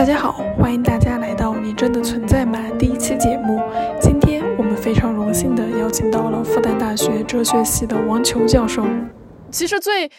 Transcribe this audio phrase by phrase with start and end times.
[0.00, 3.60] 大家好，欢迎大家来到《你真的存在吗》第一期节目。
[4.00, 8.82] 今天我们非常荣幸的邀请到了复旦大学哲学系的王球教授。
[9.52, 10.10] 其实最，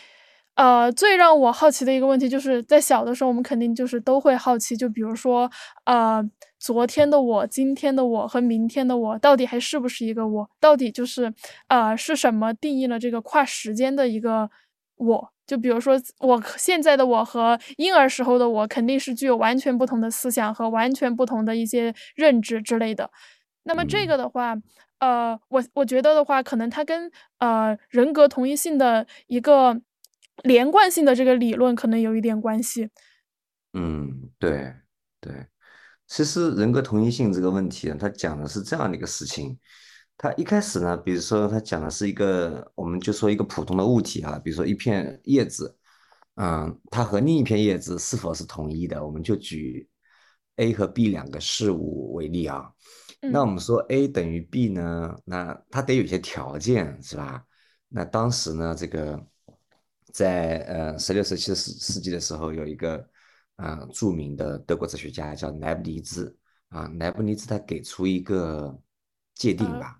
[0.53, 5.49] 呃，最让我好奇的一个问题，就是在小的时候，我们肯定就是都会好奇，就比如说，
[5.85, 6.23] 呃，
[6.59, 10.47] 昨天的我、今天的我和明天的我，到底还是不是一个我？
[10.59, 11.33] 到底就是，
[11.69, 14.51] 呃，是什么定义了这个跨时间的一个
[14.97, 15.29] 我？
[15.51, 23.11] 就比如说，我现在的我和婴儿时候的我，肯定是具有完全不同的思想和完全不同的一些认知之类的。
[23.63, 24.55] 那么这个的话，
[24.99, 29.77] 呃，我我觉得的话，可能它跟呃人格同一性的一个
[30.43, 32.87] 连贯性的这个理论可能有一点关系。
[33.73, 34.73] 嗯，对
[35.19, 35.47] 对，
[36.07, 39.59] 其实人格同一性这个问题呢，它讲的是这样的一个事情。
[40.21, 45.75] 它一开始呢，比如说他讲的是一个，我们就说一个普通的物体啊，比如说一片叶子，
[46.35, 49.03] 嗯，它和另一片叶子是否是统一的？
[49.03, 49.89] 我们就举
[50.57, 52.71] A 和 B 两个事物为例啊。
[53.19, 57.43] 那我们说 A 等于 B 呢，那它得有些条件，是吧？
[57.87, 59.19] 那当时呢，这个
[60.13, 63.03] 在呃十六、十七世世纪的时候，有一个
[63.55, 66.37] 啊著名的德国哲学家叫莱布尼兹
[66.69, 68.79] 啊，莱布尼兹他给出一个
[69.33, 69.97] 界定吧。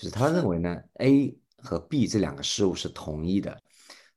[0.00, 3.60] 就是他认为呢，A 和 B 这两个事物是同一的，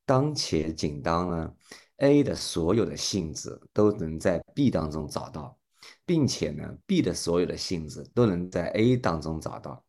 [0.05, 1.53] 当且仅当呢
[1.97, 5.57] ，A 的所有的性质都能在 B 当中找到，
[6.05, 9.83] 并且呢，B 的所有的性质都能在 A 当中找到。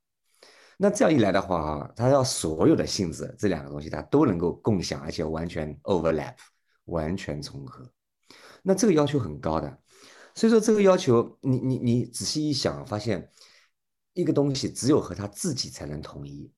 [0.77, 6.35] 那这样一来的话啊，他要所有的性质这两个东西它都能够共享，而且完全 overlap，
[6.87, 7.89] 完全重合。
[8.65, 9.79] 那这个要求很高的，
[10.35, 13.31] 所以说这个要求，你你你仔细一想，发现。
[14.15, 16.51] 一个东西只有和它自己才能统一，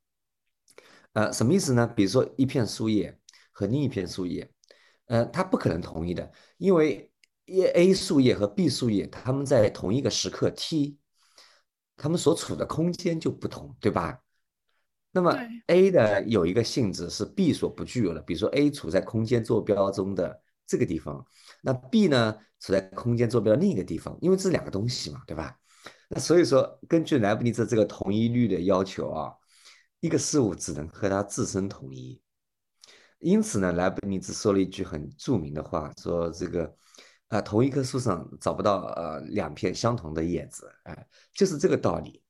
[1.15, 1.87] 呃，什么意思呢？
[1.87, 3.19] 比如说一片树叶
[3.51, 4.49] 和另一片树叶，
[5.07, 7.11] 呃，它不可能统一的，因为
[7.47, 10.99] A 树叶和 B 树叶，它们在同一个时刻 t，
[11.97, 14.21] 它们所处的空间就不同，对吧？
[15.13, 15.35] 那么
[15.69, 21.25] A 的有一个性质是 B 所不具有的，比如说 A 处在空间坐标中的这个地方，
[21.63, 25.57] 那 B 呢处在空间坐标的另一个地方，因为这是两个东西嘛，对吧？
[26.09, 29.33] 那所以说，根据莱布尼兹这个同一律的要求啊，
[29.99, 32.21] 一个事物只能和它自身统一。
[33.19, 36.73] 因此呢，莱布尼兹说了一句很著名的话，说这个，
[37.27, 42.23] 啊，同一棵树上找不到呃两片相同的叶子，哎，就是这个道理。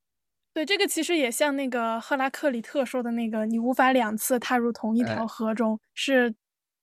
[0.55, 6.35] 对，这个其实也像那个赫拉克里特说的那个，你无法两次踏入同一条河中，是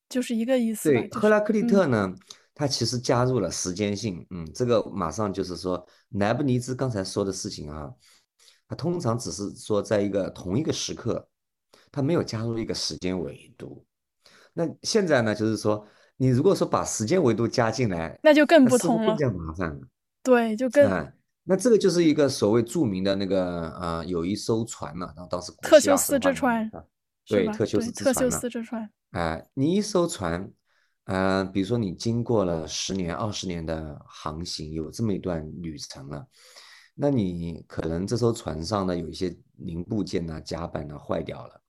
[0.10, 0.92] 就是一个意思。
[0.92, 2.14] 对，赫拉克利特呢。
[2.56, 7.92] 它其实加入了时间性，嗯，这个马上就是说莱布尼兹刚才说的事情啊，
[8.68, 11.28] 它通常只是说在一个同一个时刻，
[11.92, 13.84] 它没有加入一个时间维度。
[14.54, 15.84] 那现在呢，就是说
[16.16, 19.82] 你如果说把时间维度加进来，那就更不同了，更加麻烦了。
[20.22, 21.12] 对，就更
[21.46, 26.70] 那这个就是一个所谓著名的那个呃，有一艘船呢，然后当时特修斯之船，
[27.28, 30.52] 对，特修斯特修斯之船，哎，你一艘船。
[31.06, 36.26] 呃，比如说你经过了十年、二十年的航行，有这么一段旅程了，
[36.96, 41.62] 那你可能这艘船上呢有一些零部件呢、甲板呢坏掉了。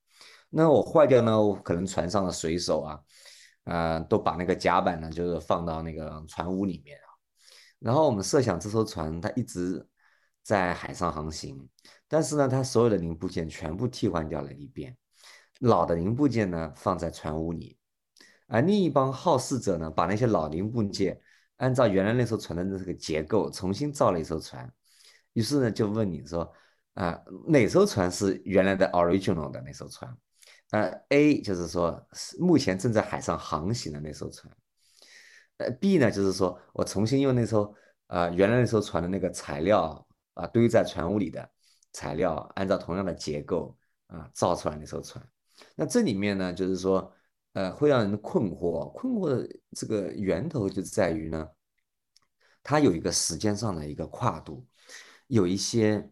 [0.49, 2.99] 那我坏掉呢，我可能船上的水手啊，
[3.65, 7.07] 啊，都把那个甲板呢就是放到那个船坞里面啊。
[7.79, 9.85] 然后我们设想这艘船它一直
[10.43, 11.67] 在海上航行，
[12.07, 14.95] 但是呢，它所有的零部件全部替换掉了一遍，
[15.59, 17.77] 老的零部件呢放在船坞里。
[18.47, 21.19] 而另一帮好事者呢，把那些老零部件
[21.57, 24.71] 按照原来那艘船的那个结构重新造了一艘船。
[25.33, 26.53] 于是呢，就问你说，
[26.93, 30.15] 啊，哪艘船是原来的 original 的那艘船？
[30.69, 31.99] 呃，A 就是说
[32.37, 34.55] 目前正在海上航行的那艘船。
[35.57, 37.73] 呃，B 呢就是说我重新用那艘
[38.07, 41.49] 啊原来那艘船的那个材料啊堆在船坞里的
[41.93, 43.75] 材料，按照同样的结构
[44.05, 45.27] 啊造出来那艘船。
[45.75, 47.11] 那这里面呢，就是说。
[47.55, 48.91] 呃，会让人困惑。
[48.91, 51.47] 困惑的这个源头就在于呢，
[52.61, 54.65] 它有一个时间上的一个跨度，
[55.27, 56.09] 有一些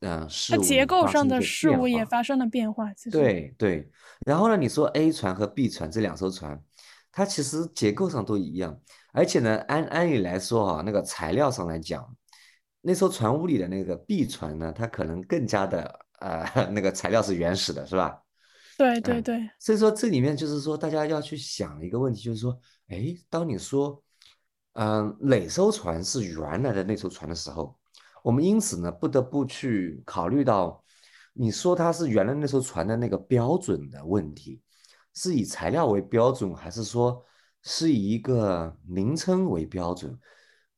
[0.00, 2.90] 嗯事物结构上的事物也发生了变化。
[3.10, 3.90] 对对。
[4.24, 6.58] 然后呢，你说 A 船和 B 船这两艘船，
[7.12, 8.80] 它其实结构上都一样，
[9.12, 12.16] 而且呢，按按理来说啊，那个材料上来讲，
[12.80, 18.22] 那艘船坞里的那个 B 船呢，它可能更加的呃 那个材料是原始的，是吧？
[18.78, 24.02] 对对对，所以说这里面就是说，大家要去想一个问题，就是说，哎，当你说，
[24.74, 27.76] 嗯，哪艘船是原来的那艘船的时候，
[28.22, 30.82] 我们因此呢，不得不去考虑到，
[31.32, 34.62] 你说它是原来那艘船的那个标准的问题，
[35.12, 37.22] 是以材料为标准，还是说
[37.62, 40.18] 是以一个名称为标准？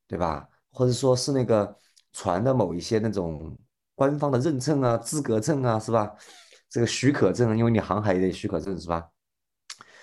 [0.07, 0.45] 对吧？
[0.71, 1.77] 或者说是那个
[2.11, 3.57] 船的某一些那种
[3.95, 6.11] 官方的认证啊、资格证啊，是吧？
[6.71, 9.03] 这个许可证，因为你航海也得许可证，是吧？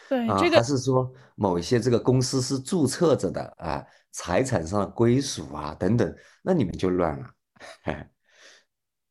[0.08, 7.26] 对，啊，这个还是说某一些这个公司是注册着的啊，财产上的归属啊等等，那你们就乱了。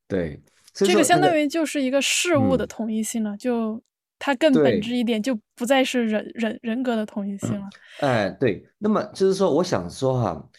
[0.07, 0.41] 对，
[0.73, 3.81] 这个相当于就是一个事物的嗯统一性了，就
[4.19, 7.67] 它更本质一点，就不再是人人人格的统一性了。
[7.99, 10.49] 哎，对，那么就是说，我想说哈，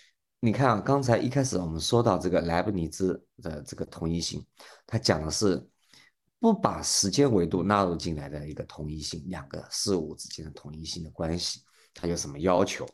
[0.40, 4.44] 你看啊，刚才一开始我们说到这个莱布尼兹的这个统一性，
[4.86, 5.64] 他讲的是
[6.40, 11.62] 不把时间维度纳入进来的一个同一性，两个事物之间的同一性的关系，
[11.92, 12.88] 它有什么要求？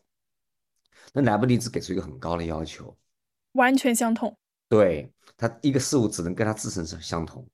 [1.12, 2.96] 那莱布尼兹给出一个很高的要求，
[3.52, 4.37] 完全相同。
[4.69, 7.46] 对，它一个事物只能跟它自身是相同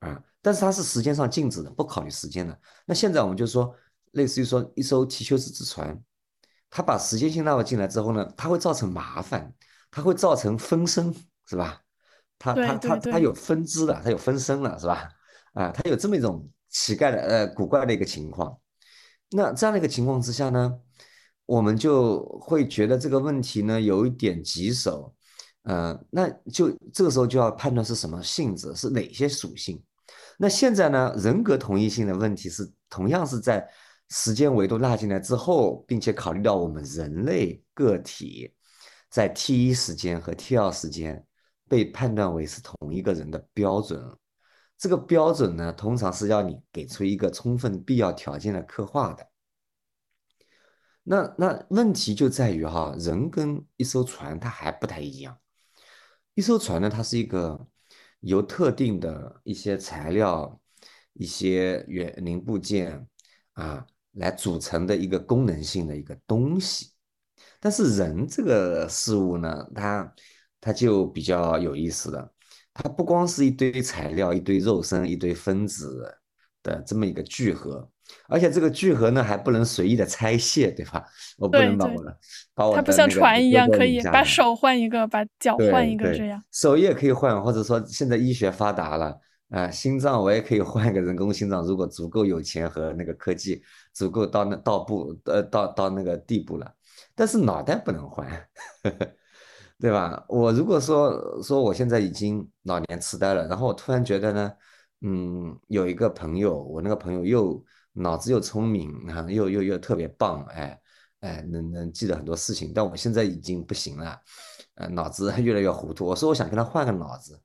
[0.00, 2.60] 啊，但是它是时间上静止的，不考虑时间的。
[2.84, 3.72] 那现在我们就说，
[4.10, 6.02] 类似于说一艘提修斯之船，
[6.68, 9.54] 它把时间性纳入进来之后呢，它会造成麻烦，
[9.90, 11.14] 它会造成分身，
[11.46, 11.80] 是吧？
[12.42, 15.08] 它对它它对对它有分支的，它有分身了，是吧？
[15.54, 18.58] 啊，它有这么一种奇怪的呃古怪的一个情况。
[19.30, 20.74] 那这样的一个情况之下呢，
[21.46, 25.14] 我们就会觉得这个问题呢有一点棘手，
[25.62, 29.80] 呃，那就这个时候就要判断是什么性质，是哪些属性。
[30.36, 33.64] 那现在呢，人格同一性的问题是同样是在
[34.10, 38.52] 时间维度纳进来之后，并且考虑到我们人类个体
[39.08, 41.24] 在 T 一时间和 T 二时间
[41.72, 43.98] 被判断为是同一个人的标准。
[44.76, 49.26] 这个标准呢，通常是要你给出一个充分必要条件的刻画的。
[51.02, 55.38] 那那问题就在于哈，人跟一艘船它还不太一样。
[56.34, 57.66] 一艘船呢，它是一个
[58.20, 60.60] 由特定的一些材料、
[61.14, 63.08] 一些原零部件
[63.54, 66.92] 啊来组成的一个功能性的一个东西。
[67.58, 70.14] 但是人这个事物呢，它
[70.62, 72.32] 它就比较有意思了。
[72.72, 76.02] 它不光是一堆材料、一堆肉身、一堆分子
[76.62, 77.86] 的这么一个聚合，
[78.28, 81.04] 而且这个聚合呢还不能随意的拆卸，对吧？
[81.36, 82.18] 我不能把我的
[82.54, 86.42] 把我它不像船一样，可以把手换一个，把脚换一个，这样。
[86.50, 89.18] 手也可以换，或者说现在医学发达了，
[89.50, 93.62] 啊、心脏我也可以换一个人工心脏，如果足够有钱和那个科技
[93.92, 96.72] 足够到那到步呃到到那个地步了，
[97.14, 98.26] 但是脑袋不能换，
[99.82, 100.24] 对吧？
[100.28, 104.52] 我如果说说我现在已经老年痴呆了，然后我突然觉得呢，
[105.00, 107.60] 嗯，有一个朋友，我那个朋友又
[107.92, 110.80] 脑子又聪明啊，又又又特别棒，哎
[111.18, 114.16] 哎，能能记得很多事情，但我现在已经不行了，
[114.76, 116.06] 呃，脑子越来越糊涂。
[116.06, 117.42] 我说我想跟他换个脑子，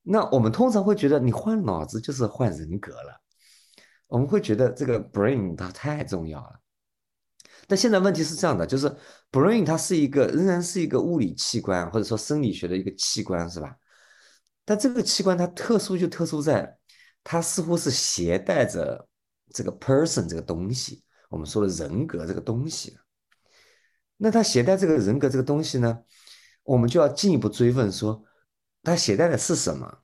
[0.00, 3.20] 那我们通常会觉得你换脑子就是换人格了，
[4.06, 6.60] 我们会觉得这个 brain 它太重要了。
[7.66, 8.94] 但现在问题是这样的，就是
[9.32, 13.76] brain 它是一个仍然是一个物理器官或者说生理学的一个器官，是吧？
[14.64, 16.76] 但这个器官它特殊就特殊在，
[17.22, 19.06] 它似乎是携带着
[19.52, 22.96] 这个 person 这个东西，我们说的人格这个东西。
[24.16, 25.98] 那它携带这个人格这个东西呢，
[26.62, 28.24] 我们就要进一步追问说，
[28.82, 29.98] 它携带的是什么？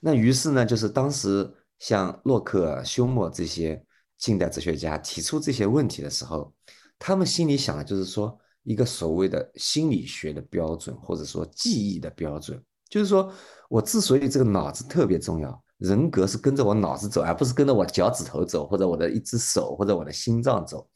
[0.00, 1.48] 那于是呢，就是当时
[1.78, 3.84] 像洛克、休谟这些
[4.16, 6.52] 近代哲学家提出这些问题的时候，
[6.98, 13.32] 他们心里想的就是说一个所谓的心理学的标准，或者说记忆的标准，就是说
[13.68, 20.88] 我之所以这个脑子特别重要，人格是跟着我脑子走，而不是跟着我脚趾头走，或者我的一只手，或者我的心脏走，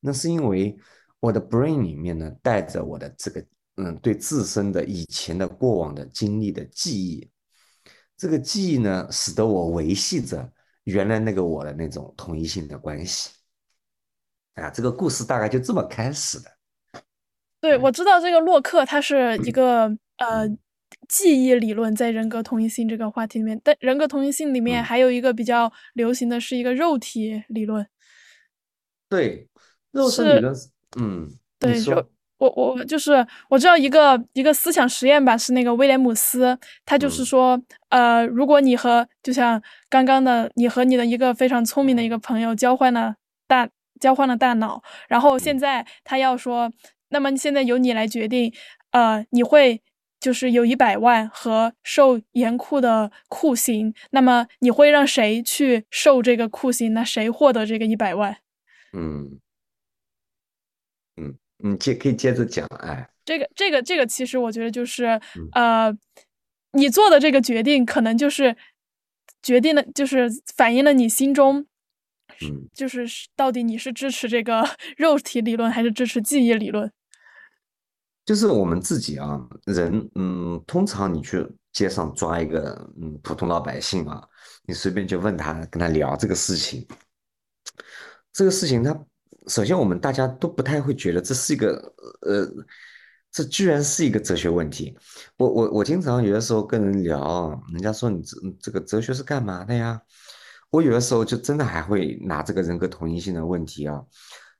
[0.00, 0.76] 那是因为
[1.20, 3.44] 我的 brain 里面呢带着我的这个
[3.76, 7.30] 嗯对自身的以前的过往的经历的记忆。
[8.16, 10.50] 这个记忆呢，使得我维系着
[10.84, 13.30] 原来那个我的那种统一性的关系。
[14.54, 16.50] 啊，这个故事大概就这么开始的。
[17.60, 19.84] 对，我知道这个洛克，他是一个
[20.18, 20.58] 呃嗯。
[21.08, 24.84] 记忆理论在人格同一性这个话题里面，但人格同一性里面嗯。
[24.84, 27.86] 还有一个比较流行的是一个肉体理论。
[29.08, 29.48] 对，
[29.90, 30.54] 肉身是理论，
[30.98, 31.28] 嗯，
[31.58, 31.74] 对，
[32.36, 37.24] 我我就是我知道一个一个思想实验吧，是那个威廉姆斯，他就是嗯。
[37.24, 43.16] 说，呃，如果你和就像刚刚的你和你的一个非常聪明的一个朋友交换了
[43.46, 43.66] 大
[44.02, 46.72] 交换了大脑，然后现嗯在他要说，
[47.10, 48.52] 那么现在由你来决定，
[48.90, 49.80] 呃，你会
[50.18, 56.92] 就是有一百万和受严酷的酷刑，那么你会让谁去受这个酷刑？
[56.92, 58.38] 那谁获得这个一百万？
[58.92, 59.38] 嗯
[61.16, 65.06] 嗯，你接可以接着讲，哎，这个这个这个，其实我觉得就是
[65.54, 65.96] 嗯呃，
[66.72, 68.56] 你做的这个决定，可能就是
[69.42, 71.66] 决定了，就是反映了你心中，
[72.40, 74.64] 嗯就是是到底你是支持这个
[74.96, 76.90] 肉体理论，还是支持记忆理论？
[78.24, 84.22] 就是我们自己啊，人，嗯，通常你去街上抓一个，嗯，普通老百姓啊，
[84.64, 86.86] 你随便就问他，跟他聊这个事情，
[88.32, 88.96] 这个事情他，
[89.48, 92.48] 首先我们大家都不太会觉得这是一个，呃，
[93.32, 94.96] 这居然是一个哲学问题。
[95.36, 100.00] 我我我经常有的时候跟人聊，人家说你这这个哲学是干嘛的呀？
[100.72, 104.02] 我有的时候就真的还会拿这个人格同一性的问题啊。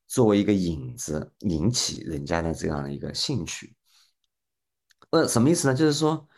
[0.06, 3.74] 作为一个引子，引起人家的这样的一个兴趣，
[5.08, 5.74] 呃，什么意思呢？
[5.74, 6.28] 就是说，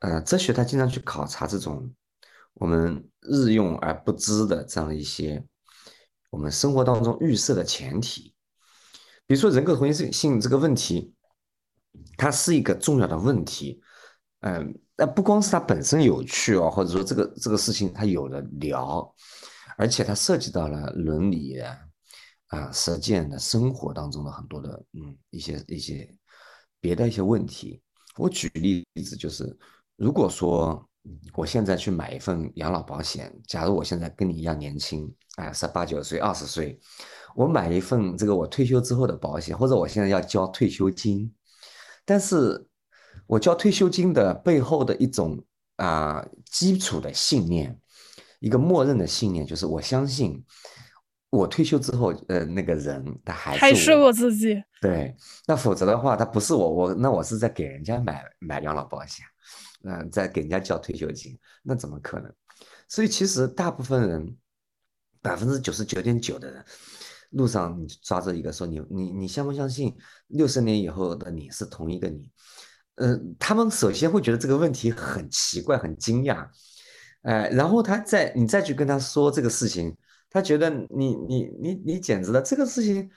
[0.00, 1.94] 呃，哲学它经常去考察这种
[2.54, 5.46] 我们日用而不知的这样的一些
[6.30, 8.34] 我们生活当中预设的前提，
[9.28, 11.14] 比如说人格同一性这个问题，
[12.16, 13.80] 它是一个重要的问题，
[14.40, 19.14] 嗯，那不光是它本身有趣哦，或者说这个这个事情它有的聊，
[19.76, 21.62] 而且它涉及到了伦理。
[22.48, 26.08] 啊，实践的生活当中的很多的，嗯，一些一些
[26.78, 27.82] 别的一些问题。
[28.16, 29.58] 我举例子就是，
[29.96, 30.88] 如果说
[31.34, 36.78] 我现在去买一份养老保险，假如我现在跟你一样年轻，啊，十八九岁、二十岁，
[37.34, 41.34] 我买一份这个我退休之后的保险，或者我现在要交退休金，
[42.04, 42.64] 但是
[43.26, 45.42] 我交退休金的背后的一种
[45.76, 47.78] 啊基础的信念，
[48.40, 50.44] 一个默认的信念，就是我相信。
[51.30, 54.54] 我退休之后，呃，那个人他还是还是我自己。
[54.80, 55.12] 对，
[55.48, 59.26] 那否则的话，他不是我，我那我是在给人家买买养老保险，
[59.82, 62.32] 嗯，在给人家交退休金，那怎么可能？
[62.88, 64.36] 所以其实大部分人，
[65.20, 66.64] 百分之九十九点九的人，
[67.30, 69.92] 路上你抓着一个说你你你相不相信
[70.28, 72.30] 六十年以后的你是同一个你？
[72.96, 76.48] 嗯，他们首先会觉得这个问题很奇怪、很惊讶，
[77.22, 79.96] 哎，然后他再你再去跟他说这个事情。
[80.30, 83.08] 他觉得你你你你简直了，这个事情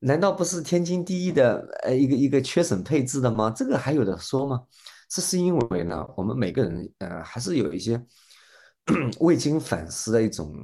[0.00, 3.50] 难道不是天经地义的呃一个一个缺省配置的吗？
[3.50, 4.60] 这个还有的说吗？
[5.08, 7.98] 这是因为呢，我们每个人呃还是有一些
[9.20, 10.54] 未经反思的一种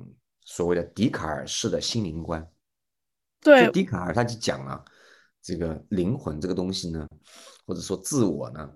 [0.44, 2.46] 所谓的笛卡尔式的心灵观。
[3.40, 4.84] 对，笛卡尔他就讲了
[5.42, 7.06] 这个灵魂这个东西呢，
[7.66, 8.70] 或者说自我呢，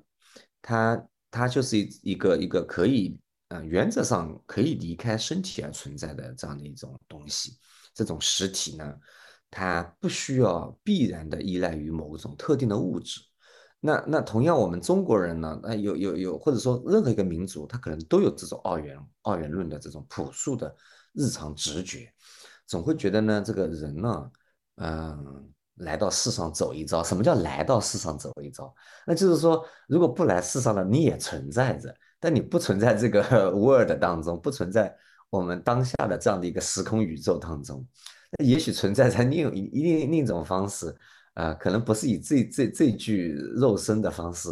[0.60, 3.18] 它它就是一一个一个可以。
[3.50, 7.56] 嗯，原则上可以离开身体而存在的这样的一种东西，
[7.94, 8.92] 这种实体呢，
[9.48, 13.20] 它不需要必然的依赖于某种特定的物质。
[13.78, 20.74] 那那同样，我们中国人呢，那有有有，或者说任何一个民族，他可能都有这种二元二元论的这种朴素的
[21.12, 22.12] 日常直觉，
[22.66, 24.30] 总会觉得呢，这个人呢，
[24.78, 27.02] 嗯，来到世上走一遭。
[27.02, 28.74] 什么叫来到世上走一遭？
[29.06, 31.94] 那就是说，如果不来世上了，你也存在着。
[32.18, 34.92] 但你不存在这个 world 当中，不存在
[35.28, 37.86] 我们当下的这样的一个时空宇宙当中，
[38.38, 40.96] 那也许存在在另一另另一种方式，
[41.34, 44.48] 啊，可能不是以这这这具肉身的方式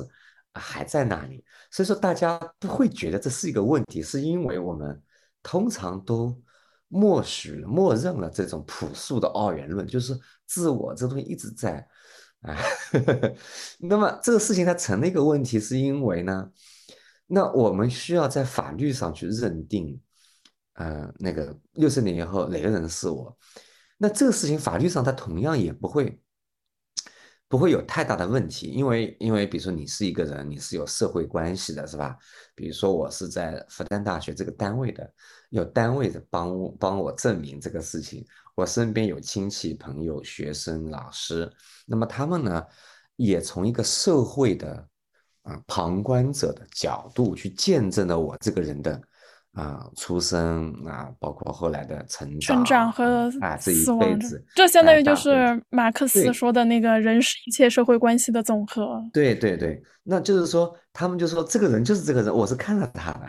[0.53, 1.43] 还在那里。
[1.71, 5.03] 所以说，大家不会觉得这是一个问题，是因为我们
[5.43, 6.39] 通常都
[6.89, 11.87] 默许、默认了这种朴素的二元论，就是自我这东西一直在
[12.41, 12.57] 啊。
[13.81, 16.51] 那么这个事情它成了一个问题，是因为呢？
[17.27, 19.99] 那我们需要在法律上去认定，
[20.75, 23.37] 呃，那个六十年以后哪个人是我？
[23.97, 26.21] 那这个事情法律上它同样也不会
[27.49, 32.17] 不会有太大的问题，因为因为比如说你是一个人，你是有社会关系的，是吧？
[32.55, 35.11] 比如说我是在复旦大学这个单位的，
[35.55, 38.23] 有单位的帮帮我证明这个事情，
[38.55, 41.51] 我身边有亲戚朋友、学生、老师，
[41.87, 42.63] 那么他们呢
[43.17, 44.87] 也从一个社会的。
[45.45, 48.99] 啊，旁观者的角度去见证了我这个人的
[49.53, 58.99] 啊出生啊，包括后来的成长、成长和啊这一辈子，这相当于就是马克思说的那个人是一切社会关系的总和。
[59.13, 63.29] 对对对，那就是说，他们就说这个人就是这个人，我是看了他的，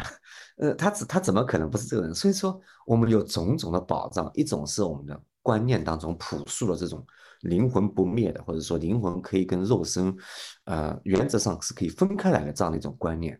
[0.57, 2.13] 呃，他怎他怎么可能不是这个人？
[2.13, 7.05] 所以说，我们有种种的保障，一种是我们的观念当中朴素的这种。
[7.41, 10.15] 灵魂不灭的，或者说灵魂可以跟肉身，
[10.63, 13.39] 呃，原则上是可以分开来的这样的一种观念，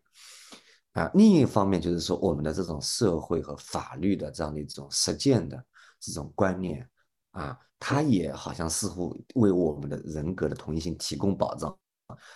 [0.91, 5.63] 啊，另一方面就是说我们的这种社会和法律的这样的一种实践的
[6.00, 6.88] 这种观念，
[7.31, 11.75] 啊，它也好像似乎为我们的人格的同一性提供保障，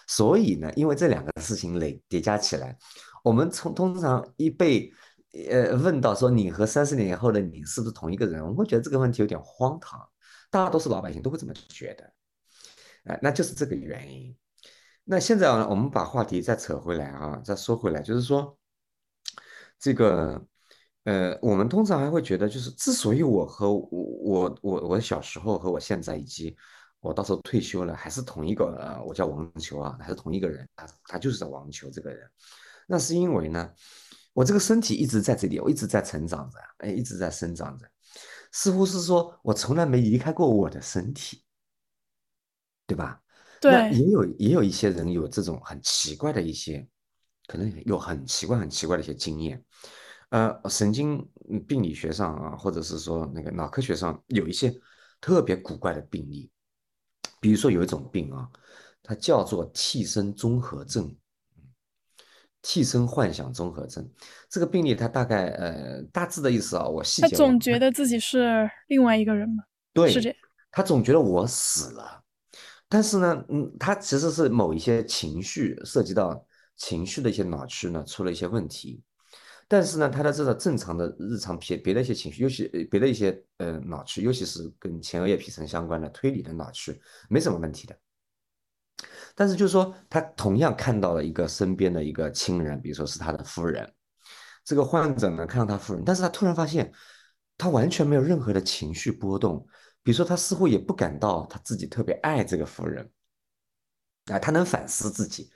[0.07, 2.75] 所以呢，因为这两个事情累叠加起来，
[3.23, 4.91] 我们从通常一被
[5.49, 9.99] 呃问到说你和三十年以后的你是不是同一个人，我会觉得这个问题有点荒唐。
[10.51, 12.11] 大多数老百姓都会这么觉得，
[13.03, 14.35] 哎，那就是这个原因。
[15.03, 18.57] 那现在，我们把话题再扯回来啊，再说回来，就是说，
[19.79, 20.43] 这个，
[21.03, 26.55] 呃，我们通常还会觉得，就是之所以我和我我我我小时候和我现在以及
[26.99, 32.27] 我到时候退休了还是同一个，呃，我叫王球啊，还是同一个人，他他就是叫王球这个人。
[32.91, 33.71] 那是因为呢，
[34.33, 37.85] 我这个身体一直在这里，我一直在成长着，哎，一直在生长着，
[38.51, 41.43] 似乎是说我从来没离开过我的身体，
[42.87, 43.21] 对吧？
[43.61, 46.87] 那对，也有也有一些人有这种很奇怪的一些，
[47.45, 49.63] 可能有很奇怪很奇怪的一些经验。
[50.29, 51.23] 呃，神经
[51.67, 54.73] 病理学上啊，或者是说那个脑科学上有一些
[55.21, 56.51] 特别古怪的病例，
[57.39, 58.49] 比如说有一种病啊，
[59.03, 61.15] 它叫做替身综合症，
[62.61, 64.09] 替身幻想综合症。
[64.49, 67.37] 这个病例它大概呃大致的意思啊，我细他节他。
[67.37, 69.63] 总觉得自己是另外一个人嘛，
[70.07, 70.35] 是这对，样。
[70.71, 72.21] 他总觉得我死了，
[72.87, 76.45] 但是呢，嗯，他其实是某一些情绪涉及到
[76.77, 79.01] 情绪的一些脑区呢出了一些问题，
[79.67, 86.99] 但是呢，他的这个正常的日常别别的一些情绪，尤其呃别的一些呃脑区，尤其是跟前额叶皮层相关的推理的脑区，
[87.29, 87.95] 没什么问题的。
[89.35, 93.89] 但是就是说，他同样看到了一个身边的一个亲人，比如说是他的夫人，
[94.65, 96.91] 这个患者呢看到他夫人，但是他突然发现，
[97.57, 99.65] 他完全没有任何的情绪波动，
[100.03, 103.09] 比如说他似乎也不感到他自己特别爱这个夫人，
[104.25, 105.51] 啊，他能反思自己，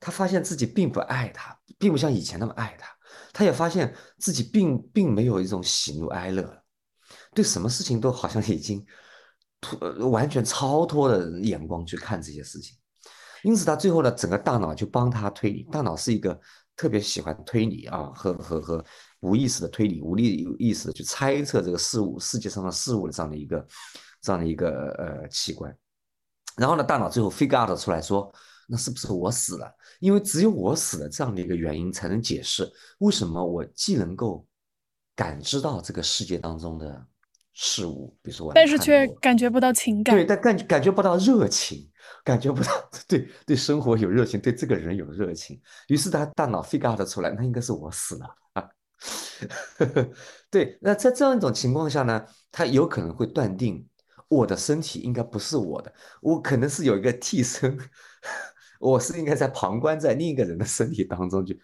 [0.00, 2.88] 他发现自己并不爱他，并不像以前那么爱他，
[3.32, 6.62] 他也发现自己并并没有一种喜怒哀乐，
[7.34, 8.84] 对什么事情都好像已经
[9.60, 12.77] 脱呃完全超脱的眼光去看这些事情。
[13.42, 15.62] 因此，他最后呢，整个大脑就帮他推理。
[15.70, 16.38] 大脑是一个
[16.76, 18.84] 特别喜欢推理啊，和和和
[19.20, 23.66] 无意识的推理、无力有意识的去猜测这个事物、世界上的事物的这样的一个
[24.20, 25.76] 这样的一个呃器官。
[26.56, 28.32] 然后呢，大脑最后 figure out 出来说，
[28.66, 29.72] 那是不是我死了？
[30.00, 32.68] 因为只有我死了这样的一个原因，才能解释
[32.98, 34.44] 为什么我既能够
[35.14, 37.06] 感知到这个世界当中的
[37.52, 41.88] 事物，比如说我但是却感觉不到情感对，但感感觉不到热情，
[42.24, 42.70] 感觉不到
[43.08, 45.60] 对对生活有热情，对这个人有热情。
[45.88, 48.68] 于是他大脑 figure out 出来，那应该是我死了啊。
[50.50, 53.86] 对，那在这样一种情况下呢，他有可能会断定
[54.28, 57.78] 我的身体应该不是我的，我可能是有一个替身，
[58.80, 61.58] 我是应该在旁观在另一个人的身体当中去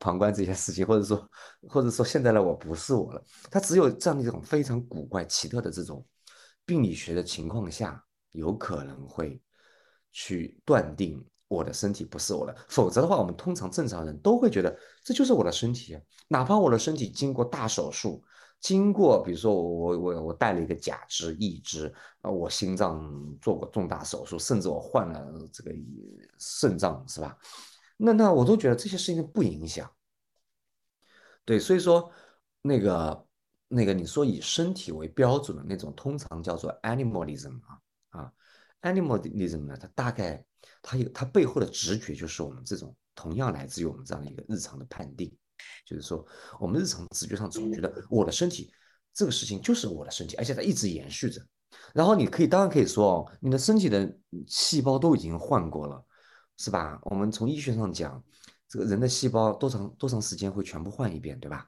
[0.00, 1.30] 旁观这些事情，或者说
[1.68, 3.24] 或者说现在的我不是我了。
[3.50, 6.04] 他只有这样一种非常古怪奇特的这种
[6.66, 9.40] 病理学的情况下，有可能会
[10.12, 18.22] 去断定我的身体不是我的，否则的话，我们通常正常人都会觉得这就是我的身体，哪怕我的身体经过大手术，
[18.60, 25.72] 经过比如说我我我我带了一个假肢、义肢，啊，我心脏做过重大手术，甚至我换了这个
[26.38, 27.36] 肾脏，是吧？
[27.96, 29.90] 那那我都觉得这些事情不影响。
[31.44, 32.10] 对，所以说
[32.62, 33.26] 那个
[33.66, 37.76] 那个你说以身体为标准的那种，通常叫做 animalism 啊
[38.82, 40.44] ，animalism 呢，它大概
[40.82, 45.32] 它有它背后的直觉就是我们这种同样来自于我们这样的一个日常的判定，
[45.86, 46.24] 就是说
[46.58, 48.72] 我们日常直觉上总觉得我的身体
[49.12, 51.40] 这个事情就是我的身体，而且它一直延续着。
[51.94, 54.12] 然后你可以当然可以说哦，你的身体的
[54.46, 56.04] 细胞都已经换过了，
[56.56, 56.98] 是吧？
[57.02, 58.22] 我们从医学上讲。
[58.72, 61.66] 这个人的细胞多长多长时间会全部换一遍，对吧？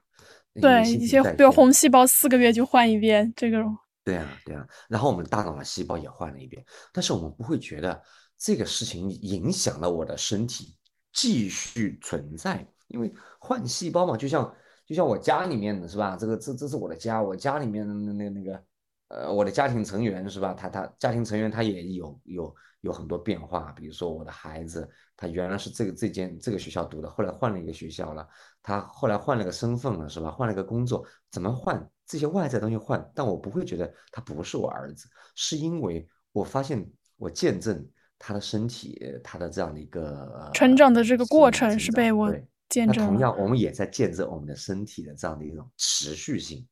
[0.53, 1.51] 对，一些比如。
[1.51, 3.61] 红细胞四个月就换一遍，这个
[4.03, 4.67] 对啊，对啊。
[4.89, 8.01] 然后我们大脑的细胞也换了一遍，但是我们不会觉得
[8.37, 10.75] 这个事情影响了我的身体
[11.13, 14.53] 继续存在，因为换细胞嘛，就像
[14.85, 16.17] 就像我家里面的是吧？
[16.17, 18.63] 这个这这是我的家，我家里面的那那那个
[19.07, 20.53] 呃，我的家庭成员是吧？
[20.53, 28.27] 他他家庭成员他也有有有很多变化，比如说我的孩子，他原来是这个这间这个学校读的，后来换了一个学校了，
[28.61, 30.31] 他后来换了个身份了，是吧？
[30.31, 31.89] 换了个工作，怎么换？
[32.13, 42.31] 这些外在东西换，但我不会觉得他不是我儿子，是因为我发现我见证他的身体，他的这样的一个成长的这个过程是被我
[42.69, 43.03] 见证。
[43.07, 46.67] 同样我们也在见证我们的身体的这样的一种持续性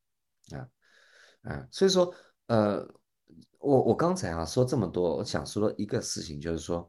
[0.52, 0.62] 啊。
[1.42, 2.14] 啊，所以说，
[2.46, 2.88] 呃，
[3.58, 6.88] 我我刚才啊说这么多，我想说一个事情，就是说，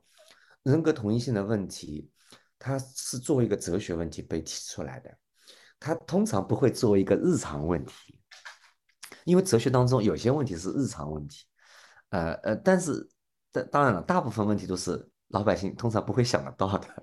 [0.63, 2.11] 人格同一性的问题，
[2.59, 5.11] 它是作为一个哲学问题被提出来的，
[5.81, 8.21] 它通常不会作为一个日常问题，
[9.25, 11.45] 因为哲学当中有些问题是日常问题，
[12.11, 13.09] 呃呃，但是
[13.51, 17.03] 当当然了，大部分问题都是老百姓通常不会想得到的，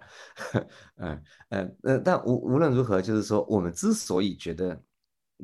[0.97, 4.79] 嗯呃呃，但无无论如何，就是说，我们之所以觉得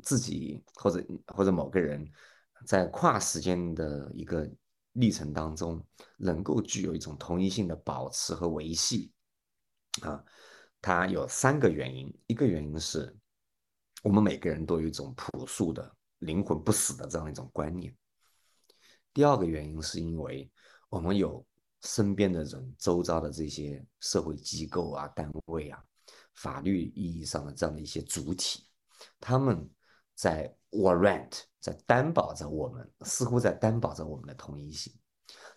[0.03, 2.05] 自己或者或者某个人
[2.65, 4.49] 在跨时间的一个
[4.93, 5.83] 历程当中，
[6.17, 9.11] 能够具有一种同一性的保持和维系，
[10.01, 10.23] 啊，
[10.81, 13.15] 它有三个原因，一个原因是
[14.03, 17.95] 我们每个人都有一种朴素的灵魂不死的这样一种观念。
[19.13, 20.51] 第二个原因是因为
[20.89, 21.45] 我们有
[21.81, 25.83] 身边的人、周遭的这些社会机构啊、单位啊、
[26.33, 28.67] 法律意义上的这样的一些主体，
[29.19, 29.69] 他们
[30.15, 34.93] 在 warrant 在担保着我们，似乎在担保着我们的同一性。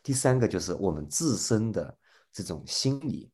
[0.03, 1.99] 第三个就是我们自身的
[2.33, 3.31] 这种心理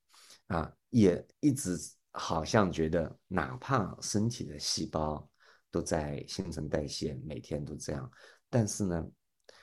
[0.46, 1.78] 啊，也一直
[2.12, 5.28] 好像觉得，哪怕身体的细胞
[5.74, 8.08] 都在新陈代谢，每天都这样，
[8.48, 9.04] 但是呢，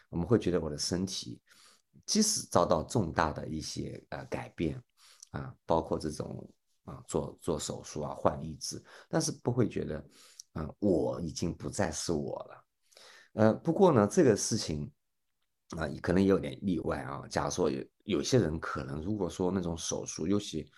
[0.10, 1.40] 我们会觉得我的身体
[2.06, 4.78] 即使遭到重大的一些呃改变
[5.30, 10.06] 啊，包括这种啊做做手术啊换义肢，但是不会觉得，
[10.56, 12.66] 嗯，我已经不再是我了。
[13.32, 14.92] 呃，不过呢，这个事情。
[15.78, 17.26] 啊，可能也有点例外啊。
[17.30, 20.70] 假如说有有些人可能，如果说那种手术，尤其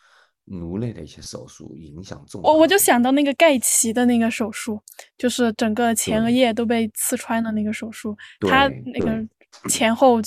[0.45, 4.81] 颅内的一些手术，影响重，我我就想到那个盖奇的那个手术，
[5.17, 9.25] 就是整个前额叶都被刺穿的那个手术，他那个
[9.69, 10.19] 前后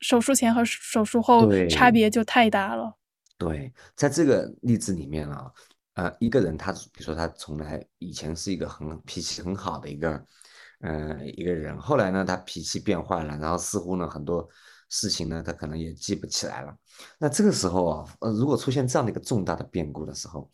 [0.00, 2.94] 手术前和手术后差别就太大了。
[3.38, 5.50] 对，在这个例子里面啊，
[5.94, 10.24] 呃，一个人他比如说他从来以前是一个很脾气很好的一个。
[10.80, 14.46] 嗯，一个人后来呢，他脾气变坏了，然后似乎呢很多
[14.88, 16.74] 事情呢，他可能也记不起来了。
[17.18, 20.50] 那这个时候啊，呃，如果出现这样的一个重大的变故的时候，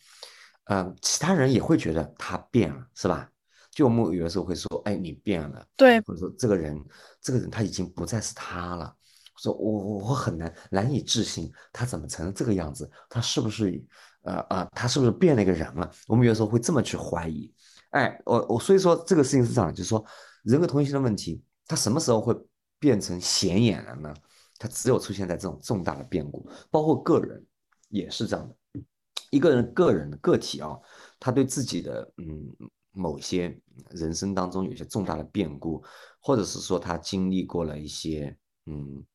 [0.65, 3.29] 嗯，其他人也会觉得他变了，是吧？
[3.71, 6.79] 就我们有的时候会说，哎，你变了，对，或者说这个人，
[7.21, 8.95] 这个人他已经不再是他了。
[9.39, 12.89] 说我我我很难难以置信，他怎么成了这个样子？
[13.09, 13.83] 他是不是
[14.23, 15.91] 呃呃，他是不是变了一个人了？
[16.07, 17.53] 我们有的时候会这么去怀疑。
[17.91, 20.05] 哎，我我所以说这个事情是这样，就是说
[20.45, 22.37] 人格同一性的问题，他什么时候会
[22.83, 24.13] 变成显眼了呢？
[24.59, 27.47] 它只有出现在这种重大的变故，包括个人
[27.89, 28.83] 也是这样的。
[29.31, 30.77] 一个人个人的个体啊，
[31.21, 32.53] 他对自己的嗯
[32.91, 33.57] 某些
[33.91, 35.81] 人生当中有些重大的变故，
[36.19, 39.07] 或者是说他经历过了一些嗯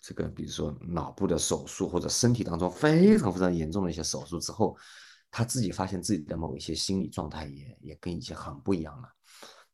[0.00, 4.74] 这个比如说脑部的手术，或者身体当中非常非常严重的一些手术之后。
[5.34, 9.08] 他自己发现自己的某一些心理状态也也跟以前很不一样了，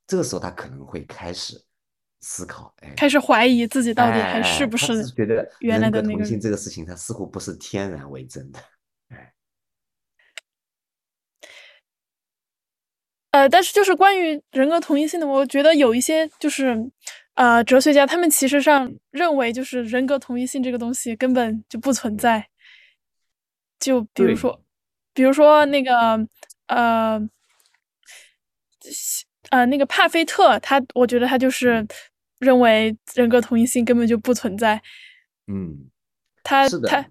[0.07, 1.61] 这个时候他可能会开始
[2.21, 8.59] 思考，哎，开始怀疑自己到底还是不是觉得原来的同性这个事情，它似乎不是天然为真的，
[9.09, 9.33] 哎，
[13.31, 16.91] 呃，但是就是关于人格同一性的，我觉得有一些就是
[17.35, 22.49] 呃哲学家他们其实上认为就是人格同一性这个东西根本就不存在，
[23.79, 24.63] 就比如说。
[25.15, 26.29] 比如说那个
[26.69, 27.19] 呃
[29.51, 31.87] 呃那个帕菲特，他我觉得他就是
[32.39, 34.81] 认为人格同一性根本就不存在。
[35.47, 35.91] 嗯，
[36.43, 37.05] 他他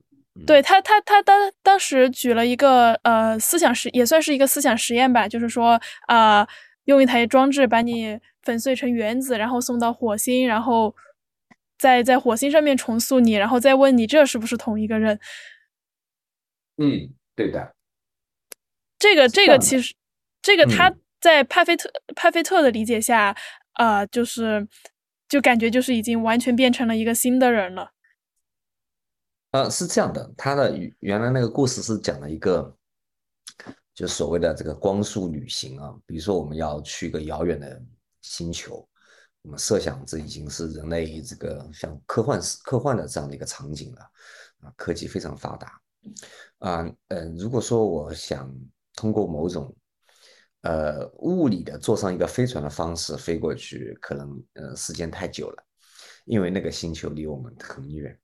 [0.45, 6.47] 对他他他当当时举了一个呃思想实也算是一个思想实验吧，就是说啊
[6.85, 10.95] 用一台装置把你粉碎成原子，然后送到火星，然后
[11.79, 15.19] 在在火星上面重塑你，然后再问你这是不是同一个人？
[16.77, 17.73] 嗯，对的。
[18.99, 19.93] 这个这个其实，
[20.41, 23.35] 这个他在帕菲特帕菲特的理解下，
[23.73, 24.67] 呃，就是
[25.27, 27.91] 就感觉就是已经完全变成了一个新的人了。
[29.51, 32.75] 呃，是这样的，他的原来那个故事是讲了一个，
[33.93, 37.81] 就所谓的这个光速旅行啊，比如说我们要去一个遥远的
[38.21, 38.87] 星球，
[39.41, 44.01] 我们设想这已经是人类这个像科幻科幻的这样的一个场景了
[44.61, 45.81] 啊，科技非常发达
[46.59, 48.53] 啊，嗯，如果说我想。
[48.99, 49.71] 通过某种
[50.61, 55.63] 呃物理的坐上一个飞船的方式飞过去，可能呃时间太久了，
[56.25, 58.19] 因为那个星球离我们很远。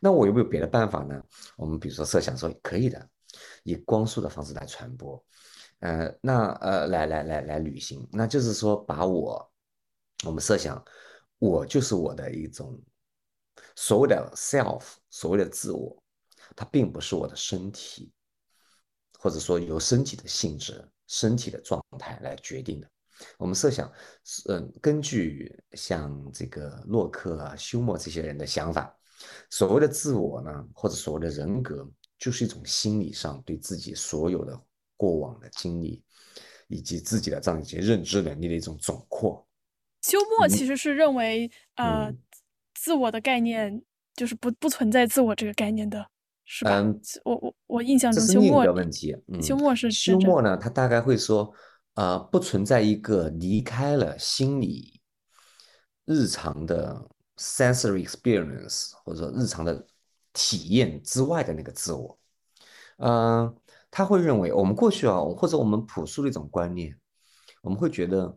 [0.00, 1.22] 那我有没有别的办法呢？
[1.56, 3.08] 我们比如说设想说可以的，
[3.62, 5.24] 以光速的方式来传播，
[5.80, 9.52] 呃，那呃来来来来旅行，那就是说把我
[10.24, 10.84] 我们设想
[11.38, 12.80] 我就是我的一种
[13.76, 16.02] 所谓的 self，所谓的自我，
[16.54, 18.12] 它并不是我的身体。
[19.20, 22.88] 或者说由身体的性质、身体的状态来决定的。
[23.36, 23.92] 我们设想，
[24.48, 28.96] 嗯，根据像这个洛克啊、休谟这些人的想法，
[29.50, 31.84] 所谓的自我呢，或者所谓的人格，
[32.16, 34.56] 就是一种心理上对自己所有的
[34.96, 36.00] 过往的经历，
[36.68, 39.44] 以及自己的这样一些认知能力的一种总括。
[40.02, 42.12] 休谟其实是认为，呃，
[42.74, 43.82] 自我的概念
[44.14, 46.08] 就是不不存在自我这个概念的。
[46.64, 51.52] 嗯，我我我印象中休谟的问题，休谟是休谟呢，他大概会说，
[51.92, 54.98] 呃，不存在一个离开了心理
[56.06, 57.06] 日常的
[57.36, 59.86] sensory experience 或者说日常的
[60.32, 62.18] 体验之外的那个自我。
[62.96, 63.54] 嗯，
[63.90, 66.98] 他会认为我们过去啊，或者我们朴素的一种观念，
[67.60, 68.34] 我们会觉得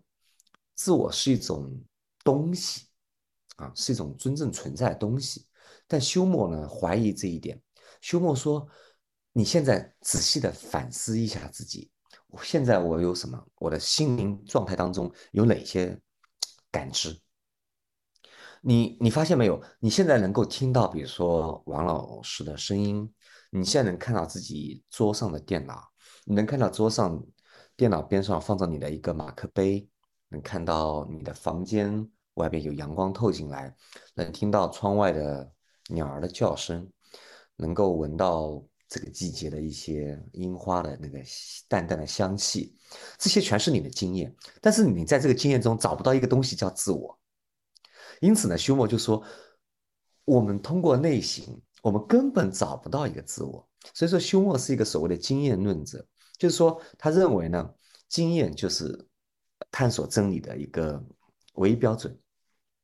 [0.76, 1.82] 自我是一种
[2.26, 2.88] 东西
[3.56, 5.46] 啊，是一种真正存在的东西。
[5.88, 7.58] 但休谟呢怀疑这一点。
[8.02, 8.68] 休谟说
[9.32, 11.90] ：“你现在仔细的反思一下自己，
[12.42, 13.42] 现在我有什么？
[13.56, 15.98] 我的心灵状态当中有哪些
[16.72, 17.22] 感知？
[18.62, 19.62] 你你发现没有？
[19.80, 23.12] 你现在能够听到，比如说王老师的声音，
[23.52, 25.92] 你现在能看到自己桌上的电脑，
[26.26, 27.24] 你能看到桌上
[27.76, 29.88] 电脑边上放着你的一个马克杯，
[30.30, 33.76] 能看到你的房间外边有阳光透进来，
[34.16, 35.52] 能听到窗外的
[35.90, 36.92] 鸟儿的叫声。”
[37.62, 41.20] 能够闻到这个季节的一些樱花的那个
[41.70, 42.76] 淡淡的香气，
[43.20, 44.36] 这些全是你的经验。
[44.60, 47.18] 但是你在这个经验中找不到一个东西叫自我，
[48.20, 49.24] 因此呢，休谟就说，
[50.26, 53.66] 我们通过内省，我们根本找不到一个自我。
[53.94, 56.06] 所以说，休谟是一个所谓的经验论者，
[56.38, 57.74] 就是说，他认为呢，
[58.10, 59.08] 经验就是
[59.72, 61.02] 探索真理的一个
[61.54, 62.18] 唯一标准。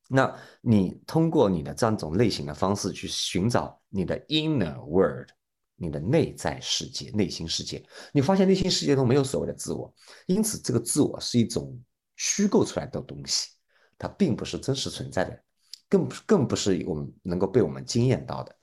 [0.10, 5.28] 那你通过你的这样一种类型的方式去寻找你的 inner world，
[5.76, 9.94] 你的内在世界、内心世界，你发现内心世界中没有所谓的自我，
[10.26, 11.78] 因此这个自我是一种
[12.16, 13.50] 虚构出来的东西，
[13.98, 15.44] 它并不是真实存在的，
[15.90, 18.56] 更更不是我们能够被我们惊艳到的。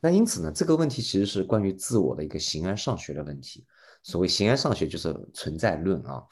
[0.00, 3.64] 那因此呢，这个问题其实是关于自我的一个形而上学的问题。
[4.02, 6.22] 所谓形而上学就是存在论啊，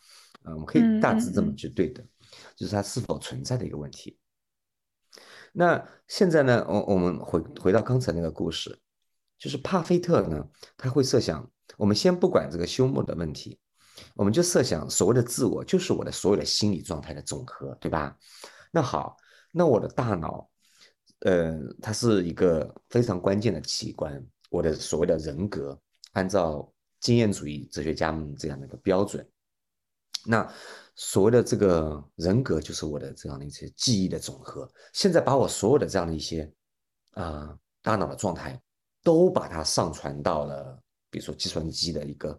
[0.44, 2.04] 嗯，我们可以大致这么去对的，
[2.56, 4.18] 就是它是否存在的一个问题。
[5.52, 6.64] 那现在呢？
[6.68, 8.78] 我我们回回到刚才那个故事，
[9.38, 13.58] 就是帕菲特呢，他会设想，我们先不管这个休谟的问题，
[14.14, 18.16] 我们就设想所谓的自我就是我的所有的心理状态的总和，对吧？
[18.70, 19.16] 那好，
[19.52, 20.48] 那我的大脑，
[21.20, 25.76] 呃，它是一个非常关键的器官，我的所谓的人格，
[26.12, 29.26] 按照经验主义哲学家们这样的一个标准，
[30.26, 30.52] 那。
[30.96, 34.70] 所谓的这个人格，就是我的这样的一些记忆的总和。
[34.92, 36.52] 现在把我所有的这样的一些
[37.12, 38.60] 啊大脑的状态，
[39.02, 40.78] 都把它上传到了，
[41.08, 42.38] 比如说计算机的一个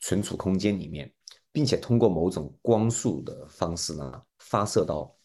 [0.00, 1.10] 存储空间里面，
[1.52, 5.16] 并且通过某种光速的方式呢，发射到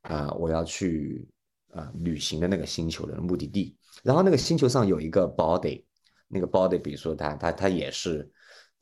[0.00, 1.28] 啊我要去
[1.68, 3.76] 啊旅行的那个星球的目的地。
[4.02, 5.84] 然后那个星球上有一个 body，
[6.26, 8.28] 那个 body，比如说它它它也是。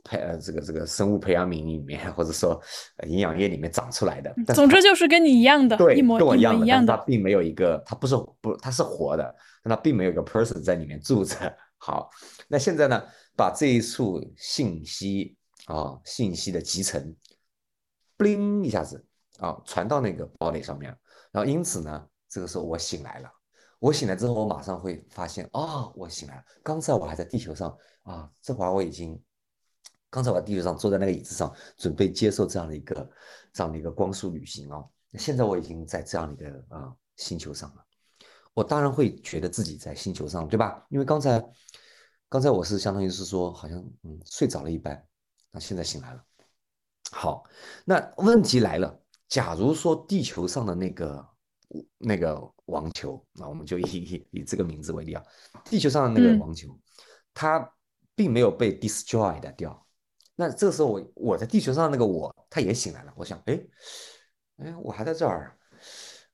[0.04, 2.60] 培呃，这个这个生物培养皿里面， 或者说
[3.06, 6.96] 营养液里面长出来的，总之就是跟你一样的，对，一模一样的。
[6.96, 11.36] 它并没有一个，它不是不，它是活的，但它并没有一个 person 在里面住着。
[11.78, 12.10] 好，
[12.48, 13.02] 那现在呢，
[13.36, 15.36] 把这一束信息
[15.66, 17.14] 啊，信息的集成
[18.18, 19.04] ，bling 一下子
[19.38, 20.96] 啊，传到那个 body 上面，
[21.30, 23.30] 然后因此呢，这个时候我醒来了。
[23.78, 26.42] 我醒来之后，我马上会发现啊，我醒来了。
[26.62, 29.20] 刚才我还在地球上啊，这会儿我已经。
[30.12, 33.10] 刚才我在地球上坐在那个椅子上，准备接受这样的一个
[33.50, 34.86] 这样的一个光速旅行哦。
[35.14, 37.82] 现在我已经在这样的一个啊星球上了，
[38.52, 40.84] 我当然会觉得自己在星球上，对吧？
[40.90, 41.42] 因为刚才
[42.28, 45.02] 刚才我是相当于是说，好像嗯睡着了一般，
[45.50, 46.22] 那现在醒来了。
[47.10, 47.44] 好，
[47.86, 51.26] 那问题来了，假如说地球上的那个
[51.96, 55.24] 那个王球，那我们就以以这个名字为例啊，
[55.64, 56.78] 地球上的那个王球，
[57.32, 57.66] 它
[58.14, 59.81] 并没有被 destroyed 掉。
[60.42, 63.12] 那这个时候，我我在地球上那个我，他也醒来了。
[63.16, 63.64] 我想，哎，
[64.56, 65.56] 哎，我还在这儿，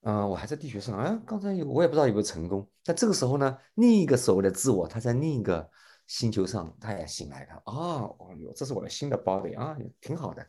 [0.01, 0.99] 嗯，我还在地球上。
[0.99, 2.67] 哎，刚才我也不知道有没有成功。
[2.83, 5.69] 但这个时候呢，另一个所谓的自我，他在另一个
[6.07, 7.63] 星球上，他也醒来了。
[7.67, 7.75] 啊，
[8.19, 10.47] 哦哟，这是我的新的 body 啊，挺好的，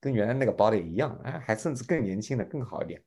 [0.00, 3.00] 跟原来那个 body 一样，哎，还甚至更年轻的更好一点。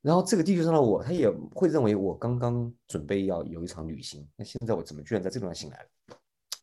[0.00, 4.26] 然后这个地球上的我，他也会认为我刚刚准备要有一场旅行。
[4.36, 6.16] 那现在我怎么居然在这地方醒来了？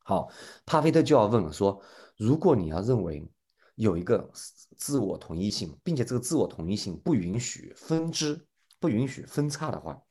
[0.08, 0.32] 好，
[0.68, 1.82] 帕菲特就要问了，说。
[2.18, 3.30] 如果你要认为
[3.74, 4.32] 有一个
[4.78, 8.48] 自我同一性，并且这个自我同一性不允许分支、
[8.80, 10.02] 不允许分叉的话，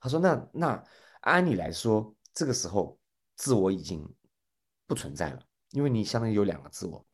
[0.00, 0.84] 他说：“那那
[1.20, 2.98] 按理来说，这个时候
[3.36, 4.12] 自我已经
[4.88, 7.06] 不存在了，因为你相当于有两个自我。”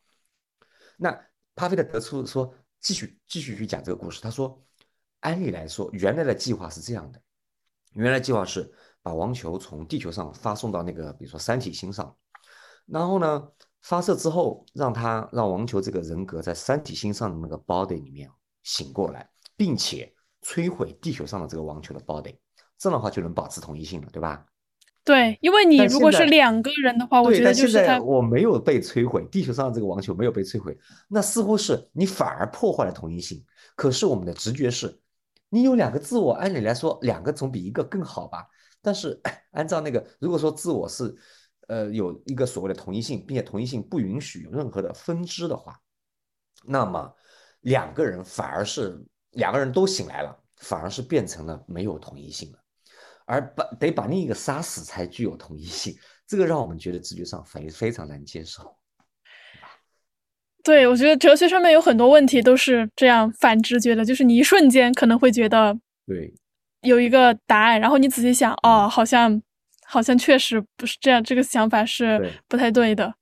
[0.96, 1.10] 那
[1.54, 4.22] 帕菲特得出说，继续继续去讲这个故事。
[4.22, 4.58] 他说
[5.20, 7.20] ：“按理来说，原来的计划是这样的，
[7.92, 8.72] 原来计划是
[9.02, 12.16] 把王球从地球上发送到那个比如说三体星上，
[12.88, 13.48] 然后呢？”
[13.80, 18.28] 发射之后，让他让王球这个人格在三体星上的那个 body 里面
[18.64, 22.36] 醒过来，并且摧毁地球上的这个王球的 body，
[22.76, 24.44] 这样的话就能保持统一性了，对吧？
[25.04, 28.00] 对，因为你如果是两个人的话，我觉得就是他。
[28.00, 30.76] 我没有被摧毁，地球上的这个王球没有被摧毁，
[31.08, 33.42] 那似乎是你反而破坏了统一性。
[33.76, 35.00] 可是我们的直觉是，
[35.48, 38.44] 你有两个自我，按理来说两个总比一个更好吧？
[38.82, 39.18] 但是
[39.52, 41.16] 按照那个，如果说自我是。
[41.68, 45.80] 呃，有一个所谓的同一性，并且同一性不允许有任何的分支的话，
[46.64, 47.14] 那么
[47.60, 49.00] 两个人反而是
[49.30, 52.58] 两个人都醒来了，反而是变成了没有同一性了。
[53.26, 55.94] 而把得把另一个杀死才具有同一性，
[56.26, 58.74] 这个让我们觉得直觉上非非常难接受。
[60.64, 66.34] 对，我觉得哲学上面有很多问题都是这样反直觉的，就是你一瞬间可能会觉得对
[66.82, 69.42] 有一个答案，然后你仔细想，哦，好像
[69.88, 73.14] 好像确实不是这样，这个想法是不太对的。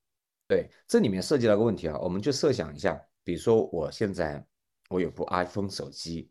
[0.49, 4.45] 对，这里面涉及到个问题啊，我们就设想一下，比如说我现在
[4.91, 6.31] 我有部 iPhone 手机，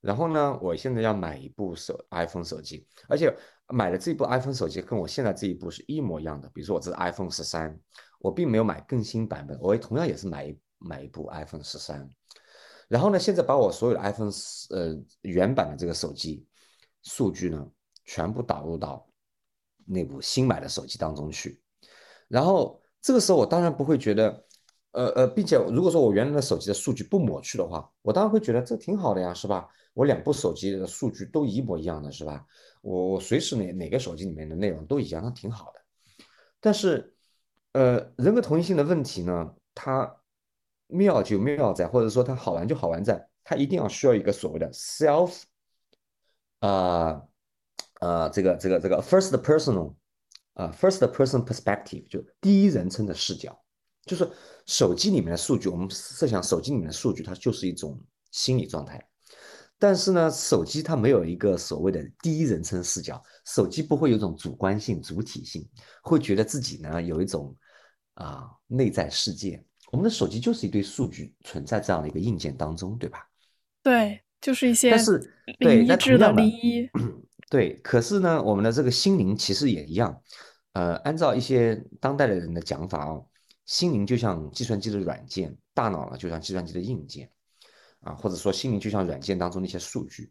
[0.00, 3.32] 然后呢，我现在要买一部手 iPhone 手机，而且
[3.68, 7.78] 买的这部 iPhone 手机跟我现在这一部是一模一样的，比如说我这是 iPhone 十三。
[8.18, 12.08] 我并没有买更新版本，我也同样也是买一买一部 iPhone 十三，
[12.88, 14.32] 然后呢，现在把我所有的 iPhone
[14.70, 16.44] 呃原版的这个手机
[17.02, 17.64] 数据呢，
[18.04, 19.05] 全部导入到
[19.86, 21.60] 那部新买的手机当中去，
[22.28, 24.44] 然后这个时候我当然不会觉得，
[24.90, 29.68] 呃呃，并且如果说我原来的手机的数据不抹去的话，我当然会觉得这挺好的呀，是吧？
[29.94, 32.44] 我两部手机的数据都一模一样的是吧？
[32.82, 35.80] 我我随时哪哪个手机里面的内容都一样，那挺好的，
[36.60, 37.12] 但是。
[37.72, 40.16] 呃，人格同一性的问题呢，它
[40.86, 45.42] 妙就妙在，或者说它好玩就好玩在，它一定要需要一个所谓的 self，
[46.60, 47.22] 啊，
[48.32, 49.94] 这个这个这个 first personal，
[50.54, 53.58] 啊，first person perspective，就第一人称的视角，
[54.04, 54.30] 就是
[54.66, 59.04] 手机里面的数据，我们设想手机里面的数据，它就是一种心理状态。
[59.78, 65.68] 但是呢，手机它没有一个所谓的第一人称视角，手机不会有一种主观性、主体性，
[66.02, 67.56] 会觉得自己呢有一种。
[68.16, 73.28] 啊，内在世界，我们的手机就是一堆数据存在这样的一个硬件当中，对吧？
[73.82, 75.18] 对，就是一些，但是
[75.60, 76.88] 对，那同样的，一，
[77.48, 80.20] 对，可是呢，我们的这个心灵其实也一样。
[80.72, 83.26] 呃，按照一些当代的人的讲法哦，
[83.64, 87.30] 心灵就像计算机的软件，大脑呢就像计算机的硬件，
[88.00, 90.30] 啊，或者说心灵就像软件当中的一些数据。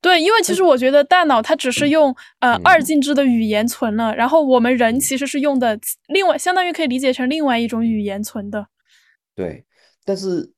[0.00, 8.68] 对，因为其实我觉得大脑它只是用呃二进制的语言存了，然后我们人其实是用的另外，相当于可以理解成另外一种语言存的。
[9.34, 9.66] 对，
[10.04, 10.50] 但是，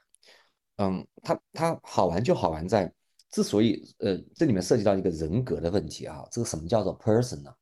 [0.77, 2.92] 嗯，它它好玩就好玩在，
[3.31, 7.53] 之所以呃这里面涉及到一个人格的问题啊，这个什么叫做 person 呢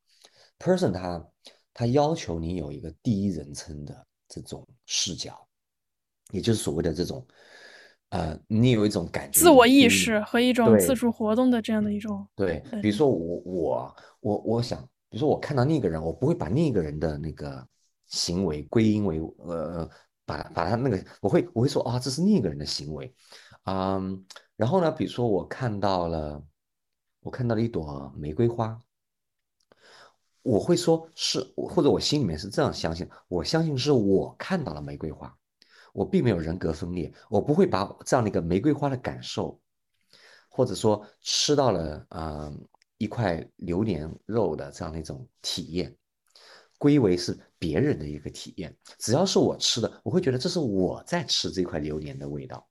[0.59, 1.27] ？person 它
[1.73, 5.47] 它要求你有一个第一人称的这种视角，
[6.31, 7.25] 也就是所谓的这种。
[8.09, 12.25] 呃，你有一种感觉，自我意识和一种自主活动的这样的一种。
[12.37, 17.67] 对，比如说我我我我想，比如说我看到另一个人，我不会把另一个人的那个
[18.05, 19.89] 行为归因为呃，
[20.25, 23.13] 把把他那个，我会我会说啊，这是另一个人的行为，
[23.65, 24.25] 嗯，
[24.57, 26.43] 然后呢，比如说我看到了，
[27.21, 28.81] 我看到了一朵玫瑰花，
[30.41, 35.33] 我会说是，或者我心里面是这样相信，我相信是我看到了玫瑰花。
[35.93, 39.59] 我并没有人格分裂，我不会把这样的一个玫瑰花的感受，
[40.47, 42.53] 或者说吃到了啊
[42.99, 45.95] 一块榴莲肉的这样的一种体验，
[46.77, 48.77] 归为是别人的一个体验。
[48.99, 52.67] 只要是我吃的，我会觉得这是我在吃这块榴莲的味道，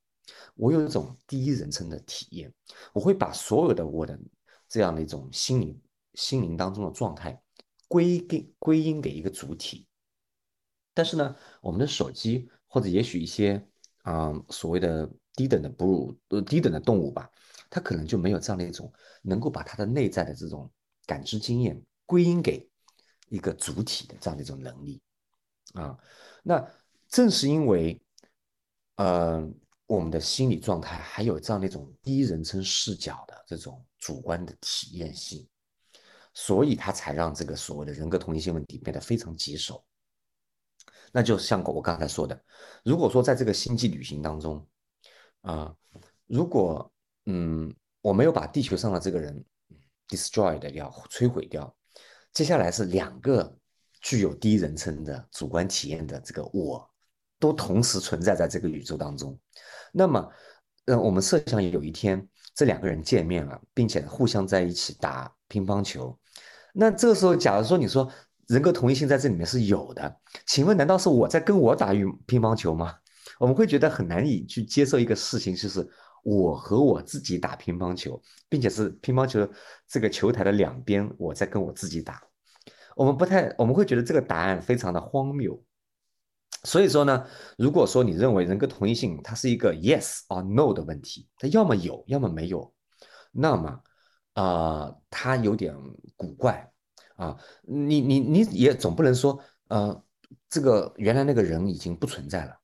[0.56, 2.52] 我有一种第一人称的体验。
[2.92, 4.18] 我会把所有的我的
[4.68, 5.80] 这样的一种心灵
[6.14, 7.40] 心灵当中的状态
[7.86, 9.86] 归给归因给一个主体。
[10.92, 12.50] 但是呢，我们的手机。
[12.68, 13.64] 或者也许一些
[14.02, 17.30] 啊所谓的低等的哺乳呃低等的动物吧，
[17.70, 18.92] 它可能就没有这样的一种
[19.22, 20.70] 能够把它的内在的这种
[21.06, 22.68] 感知经验归因给
[23.28, 25.00] 一个主体的这样的一种能力
[25.72, 25.96] 啊。
[26.42, 26.68] 那
[27.08, 27.98] 正是因为
[28.96, 29.48] 呃
[29.86, 35.46] 我们的心理状态还有这样的一种第一人称视角的这种主观的体验性，
[36.34, 39.84] 所以它才让这个所谓的人格同一性问题变得非常棘手。
[41.12, 42.38] 那就像我刚才说的，
[42.84, 44.66] 如果说在这个星际旅行当中，
[45.42, 45.74] 啊，
[46.26, 46.92] 如果
[47.26, 49.44] 嗯我没有把地球上的这个人
[50.08, 51.74] destroyed 掉、摧毁掉，
[52.32, 53.56] 接下来是两个
[54.00, 56.90] 具有第一人称的主观体验的这个我，
[57.38, 59.38] 都同时存在在这个宇宙当中，
[59.92, 60.28] 那么，
[60.86, 66.18] 呃，我们设想有一天这两个人见面了，并且互相在一起打乒乓球，
[66.72, 68.10] 那这个时候，假如说你说。
[68.48, 72.94] 人格同一性在这里面是有的，请问难道是我在跟我打羽乒乓球吗？
[73.40, 75.84] 我们会觉得很难以去接受一个事情，就是
[76.22, 79.44] 我和我自己打乒乓球，并且是乒乓球
[79.88, 82.22] 这个球台的两边，我在跟我自己打。
[82.94, 85.60] 我们不太，我们会觉得这个答案非常的荒谬。
[86.66, 87.24] 所以说呢，
[87.56, 92.74] 如果说你认为人格同一性它是一个 yes or no 的问题，它要么有，要么没有，
[93.30, 93.80] 那么
[94.34, 95.74] 啊，它有点
[96.16, 96.70] 古怪。
[97.16, 100.02] 啊，你你你也总不能说，呃，
[100.50, 102.54] 这个原来那个人已经不存在了，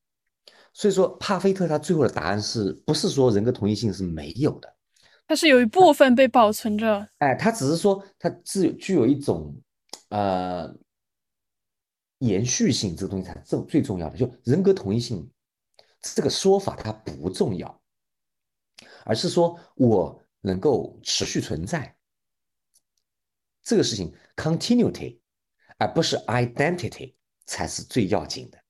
[0.74, 4.70] 所以说帕菲特他最后的答案是不是说人格同一性是没有的？
[5.26, 7.08] 它是有一部分被保存着。
[7.16, 9.56] 哎，他只是说它具具有一种
[10.10, 10.70] 呃
[12.22, 14.16] 延续性，这个东西才重最重要的。
[14.16, 15.28] 就人格同一性
[16.00, 17.82] 这个说法它不重要，
[19.04, 21.96] 而是说我能够持续存在
[23.62, 25.18] 这个事情，continuity，
[25.78, 27.14] 而不是 identity
[27.44, 28.61] 才是最要紧的。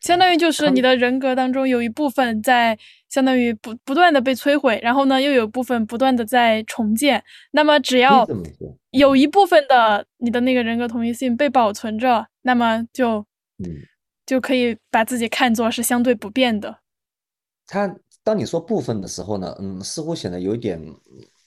[0.00, 2.78] 相当于就是你的人格当中有一部分在
[3.08, 7.22] 相当于不不断的被摧毁，然后呢又有部分不断的在重建。
[7.50, 8.26] 那么只要
[8.92, 13.18] 有一部分的你的那个人格同一性被保存着，那么就
[13.58, 13.66] 嗯
[14.24, 16.78] 就可以把自己看作是相对不变的。
[17.66, 17.92] 他
[18.22, 20.80] 当你说部分的时候呢，嗯，似乎显得有点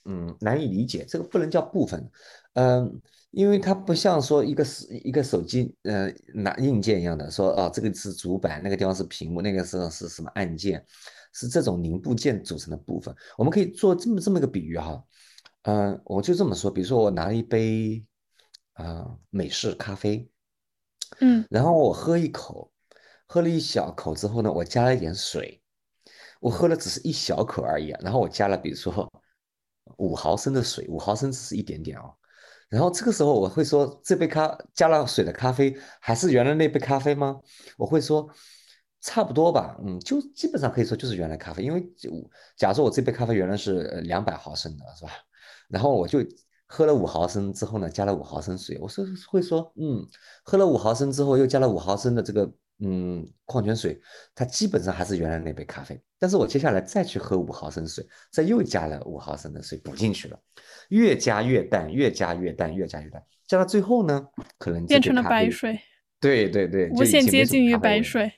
[0.06, 1.06] 嗯难以理解。
[1.08, 2.10] 这个不能叫部分，
[2.54, 3.02] 嗯。
[3.32, 10.86] 因为它不像说一个手一个手机，呃，拿硬件一样的，说啊，这个是主板，那个地方是屏幕，那个是是什么按键，
[11.34, 13.16] 是这种零部件组成的部分。
[13.38, 15.02] 我们可以做这么这么一个比喻哈，
[15.64, 18.06] 嗯，我就这么说，比如说我拿了一杯
[18.74, 20.30] 啊美式咖啡，
[21.22, 22.70] 嗯，然后我喝一口，
[23.28, 25.62] 喝了一小口之后呢，我加了一点水，
[26.42, 29.10] 我喝了只是一小口而已，然后我加了比如说
[30.00, 32.14] 五毫升的水，五毫升只是一点点哦。
[32.72, 37.40] 然后这个时候我会说，这杯咖加了水的咖啡还是原来那杯咖啡吗？
[37.78, 38.28] 我会说
[39.02, 42.10] 差不多吧，嗯，就基本上可以说就是原来咖啡，因为就
[42.56, 45.12] 假如说我这杯咖啡原来是两百毫升的，是吧？
[45.70, 46.20] 然后我就
[46.66, 50.08] 喝了五毫升之后呢，加了五毫升水，我是会说，嗯，
[50.44, 52.52] 喝了五毫升之后又加了五毫升的这个。
[52.84, 54.02] 嗯，矿泉水
[54.34, 60.40] 它基本上还是原来那杯咖啡，但是我接下来再去喝五毫升水，再又加了五毫升的水补进去了，
[60.90, 64.28] 越加越淡，越加越淡，越加越淡，加到最后呢，
[64.60, 65.82] 可能变成了白水。
[66.20, 68.32] 对对对，无限接近于白水。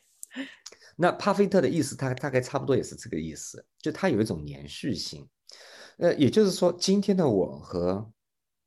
[0.95, 5.27] 那帕菲特的意思，他大概差不多也是这个意思，就他有一种延续性。
[5.97, 8.09] 呃，也就是说，今天的我和，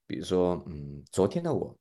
[0.07, 1.75] 比如说，嗯，昨天的我，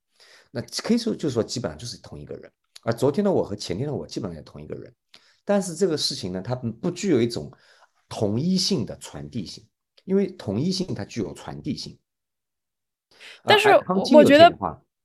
[0.51, 2.49] 那可以说就是说，基本上就是同一个人。
[2.83, 4.93] 而昨天的我和前天的我基本上也同一个人，
[5.45, 7.51] 但是这个事情呢，它不具有一种
[8.09, 9.63] 统一性的传递性，
[10.03, 11.97] 因为统一性它具有传递性。
[13.43, 13.69] 但是
[14.11, 14.51] 我觉得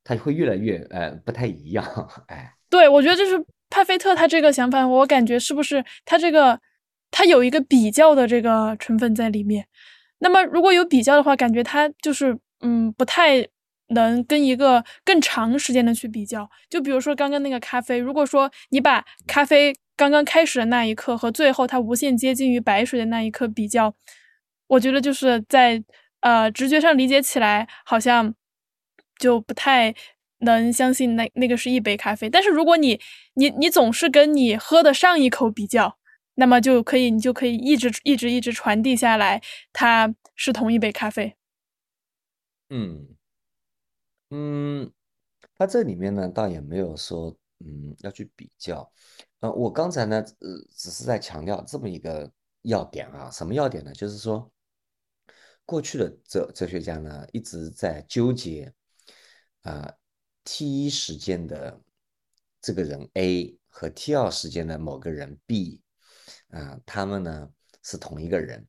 [0.03, 1.85] 它会越来越呃不太一样，
[2.27, 2.53] 哎。
[2.69, 6.59] 对，我觉得就是帕菲特他这个想法，我感觉是不是他这个
[7.11, 9.67] 他有一个比较的这个成分在里面？
[10.19, 13.47] 那么如果有比较的话，感觉他就是嗯不太。
[13.93, 23.93] 能跟一个更长时间的去比较，就比如说刚刚那个咖啡，如果说你把咖啡刚刚开始的那一刻和最后它无限接近于白水的那一刻比较，
[24.65, 25.83] 我觉得就是在
[26.21, 28.33] 呃直觉上理解起来好像
[29.19, 29.93] 就不太
[30.39, 32.27] 能相信那那个是一杯咖啡。
[32.27, 32.99] 但是如果你
[33.35, 35.99] 你你总是跟你喝的上一口比较，
[36.33, 39.39] 那么就可以你就可以一直一直一直传递下来，
[39.71, 41.35] 它是同一杯咖啡。
[42.71, 43.07] 嗯。
[44.31, 44.91] 嗯，
[45.55, 48.91] 他这里面呢，倒也没有说，嗯，要去比较。
[49.41, 52.31] 呃，我刚才呢，呃，只是在强调这么一个
[52.61, 53.29] 要点啊。
[53.31, 53.91] 什么要点呢？
[53.91, 54.51] 就是说，
[55.65, 58.71] 过去的哲哲学家呢，一直在纠结
[59.63, 59.91] 啊
[60.43, 61.81] ，T 一时间的
[62.61, 65.81] 这个人 A 和 T 二时间的某个人 B，
[66.49, 67.49] 啊，他们呢
[67.81, 68.67] 是同一个人，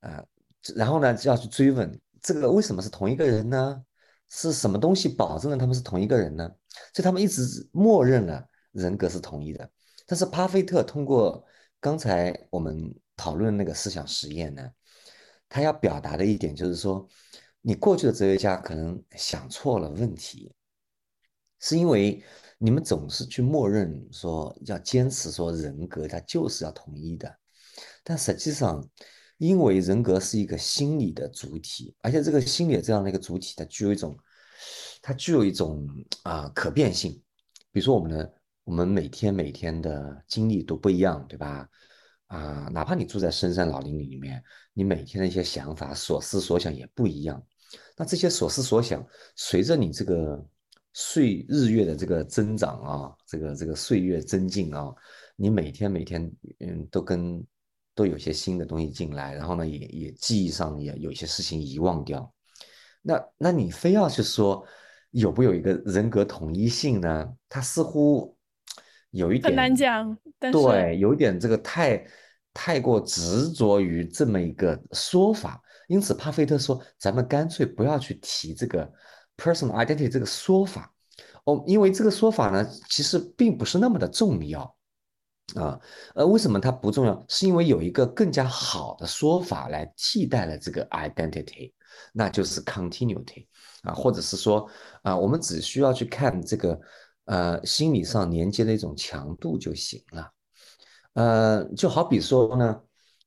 [0.00, 0.24] 啊，
[0.74, 3.84] 然后呢就要去追问，这个为什么是同一个人呢？
[4.30, 6.50] 是什么东西保证了他们是同一个人呢？
[6.94, 9.70] 所以他们一直默认了人格是统一的。
[10.06, 11.44] 但是巴菲特通过
[11.80, 14.70] 刚才我们讨论那个思想实验呢，
[15.48, 17.08] 他要表达的一点就是说，
[17.60, 20.52] 你过去的哲学家可能想错了问题，
[21.60, 22.22] 是因为
[22.58, 27.38] 你们总是去默认说要坚持说人格它就是要统一的，
[28.02, 28.88] 但实际上。
[29.38, 34.16] 因为人格是一个心理的主体，而且这个心理这样的一个主体，它具有一种，
[35.02, 35.88] 它具有一种
[36.22, 37.20] 啊可变性。
[37.72, 38.32] 比如说我们的，
[38.64, 41.68] 我们每天每天的经历都不一样，对吧？
[42.26, 44.42] 啊，哪怕你住在深山老林里面，
[44.72, 47.40] 你每天的一些想法、所思所想也不一样。
[47.96, 49.06] 那这些所思所想，
[49.36, 50.44] 随着你这个
[50.92, 54.92] 岁日月的这个增长啊，这个这个岁月增进啊，
[55.36, 57.44] 你每天每天嗯都跟。
[57.96, 62.34] 都有些新的东西进来，然后呢，也也记忆上也有些事情遗忘掉。
[63.02, 64.66] 那那你非要去说
[65.12, 67.32] 有不有一个人格统一性呢？
[67.48, 68.36] 它似乎
[69.14, 70.16] 有一点很难讲。
[70.38, 72.04] 对，有一点这个太
[72.52, 75.62] 太过执着于这么一个说法。
[75.86, 78.90] 因此，巴菲特说，咱们干脆不要去提这个
[79.36, 80.92] personal identity 这个说法。
[81.44, 84.62] 哦，因为这个说法呢，其实并不是那么的重要。
[85.54, 85.78] 啊，
[86.14, 87.24] 呃，为什么它不重要？
[87.28, 91.70] 是因为有一个更加好的说法来替代了这个 identity，
[92.14, 93.46] 那就是 continuity
[93.82, 94.66] 啊，或者是说
[95.02, 96.80] 啊，我们只需要去看这个
[97.24, 100.30] 呃心理上连接的一种强度就行了。
[101.14, 102.80] 呃，就好比说呢，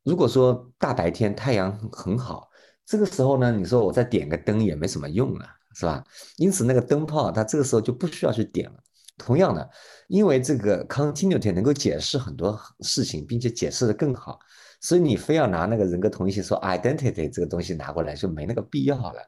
[0.04, 2.50] 如果说大白天太阳很好，
[2.86, 6.04] 这个时候呢，你说我再点个灯也没什么用了，是吧？
[6.38, 8.76] 因此那个灯泡它这个时候就不需要去点了。
[9.18, 9.68] 同样的，
[10.10, 14.38] 因为这个 continuity 能够解释很多事情，并且解释的更好，
[14.80, 19.22] 所以你非要拿那个人格同一性说 identity 这个东西拿过来就没那个必要了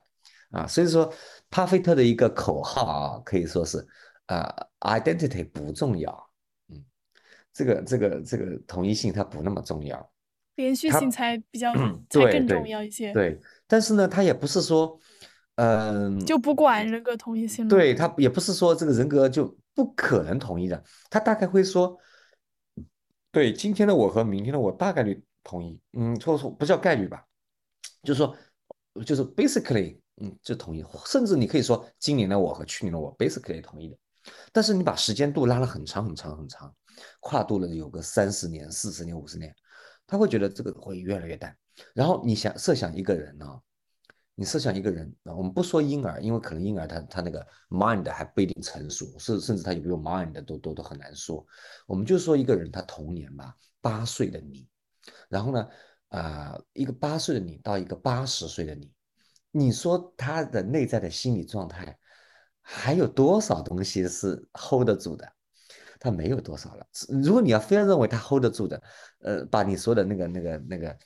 [0.51, 0.67] 啊。
[0.67, 1.11] 所以说，
[1.49, 3.83] 巴菲特的一个口号啊，可以说是
[4.29, 6.29] 啊，identity 不重要，
[6.69, 6.83] 嗯，
[7.53, 10.11] 这个这个这个同一性它不那么重要，
[10.55, 11.73] 连续性才比较
[12.09, 13.11] 才更重要一些。
[13.13, 14.99] 对，但是呢，他也不是说，
[15.55, 17.69] 嗯，就不管人格同一性了。
[17.69, 19.55] 对他也不是说这个人格就。
[19.75, 21.97] 不可能同一的，他大概会说，
[23.31, 27.23] 对今天的我和明天的我大概率同一，嗯，或者说不叫概率吧，
[28.03, 28.35] 就是说，
[29.05, 33.97] 就是 basically，嗯，就同意，甚至你可以说今年的我和去年的我 basically 同意的，
[34.51, 36.73] 但是你把时间度拉了很长很长很长，
[37.19, 39.55] 跨度了有个三十年、四十年、五十年，
[40.05, 41.55] 他会觉得这个会越来越淡。
[41.93, 43.45] 然后你想设想一个人呢？
[44.35, 51.45] 你设想一个人啊，我们不说婴儿，因为可能婴儿他他那个 mind 还不一定成熟，甚甚至他有没有 mind 都都都很难说。
[51.85, 54.65] 我们就说一个人他童年吧，八岁的你，
[55.27, 55.67] 然后呢，
[56.07, 58.89] 啊，一个八岁的你到一个八十岁的你，
[59.51, 61.98] 你说他的内在的心理状态
[62.71, 65.27] 还有多少东西是 hold 得住的？
[65.99, 66.85] 他没有多少了。
[67.23, 68.81] 如果你要非要认为他 hold 得住的，
[69.21, 70.97] 呃，把你说的那个那个那个，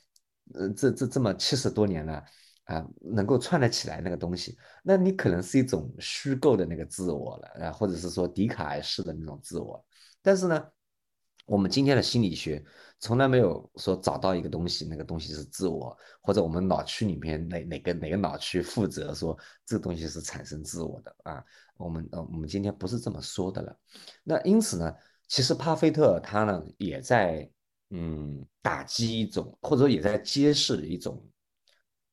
[0.54, 2.22] 呃，这这这么七十多年了。
[2.64, 2.82] 啊，
[3.14, 9.84] 能够串得起来那个东西，那你可能是一种虚构的那个自我了啊，或者是说笛卡尔式的那种自我。
[10.22, 10.64] 但是呢，
[11.44, 12.64] 我们今天的心理学
[13.04, 21.44] 从来没有说找到一个东西，那个东西是自我，或者我们脑区里面哪哪个哪个脑区负责说这个东西是产生自我的啊？
[21.76, 23.76] 我们呃，我们今天不是这么说的了。
[24.22, 24.90] 那因此呢，
[25.28, 27.46] 其实巴菲特他呢也在
[27.90, 31.22] 嗯打击一种，或者说也在揭示一种。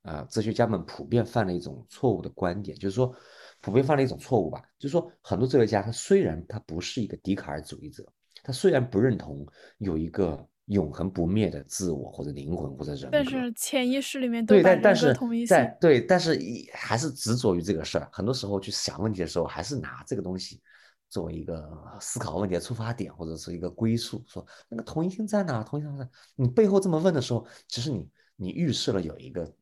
[0.04, 3.16] 啊，哲学家们普遍犯了一种错误的观点，就是说，
[3.62, 8.04] 普遍犯了一种错误吧，就是说，很多哲学家他虽然他不是一个笛卡尔主义者，
[8.42, 9.46] 他虽然不认同
[9.78, 15.16] 有一个永恒不灭的自我或者灵魂或者人格，但是潜意识里面都对，但但是
[15.48, 16.40] 在对，但是
[16.74, 18.10] 还是执着于这个事儿。
[18.12, 20.62] 很多时候去想问题的时候，还是拿这个东西
[21.10, 21.70] 作为一个
[22.00, 25.64] 思考问题的出发点，或者是一个归宿，说那个同一性在哪？
[25.64, 29.54] 同一性在哪你背后这么问的时候，其实你你预设了有一个。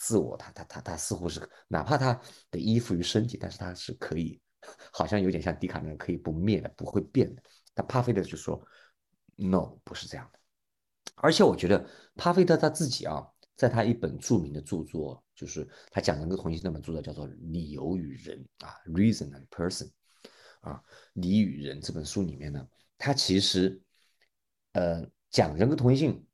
[0.00, 2.14] 自我，他他他他似乎是，哪怕他
[2.52, 4.40] 的依附于身体，但是他是可以，
[4.92, 7.42] 好像有点像笛卡尔可以不灭的，不会变的。
[7.74, 8.64] 但帕菲特就说
[9.34, 10.37] ，no，不是这样的。
[11.20, 19.90] 而且我觉得巴菲特他自己啊，在他一本著名的著作，就是他讲人格同一性那本著作，叫做《理由与人》啊，Reason and Person，
[20.60, 20.82] 啊，
[21.14, 23.80] 理与人这本书里面呢，他其实，
[24.72, 26.26] 呃，讲人格同一性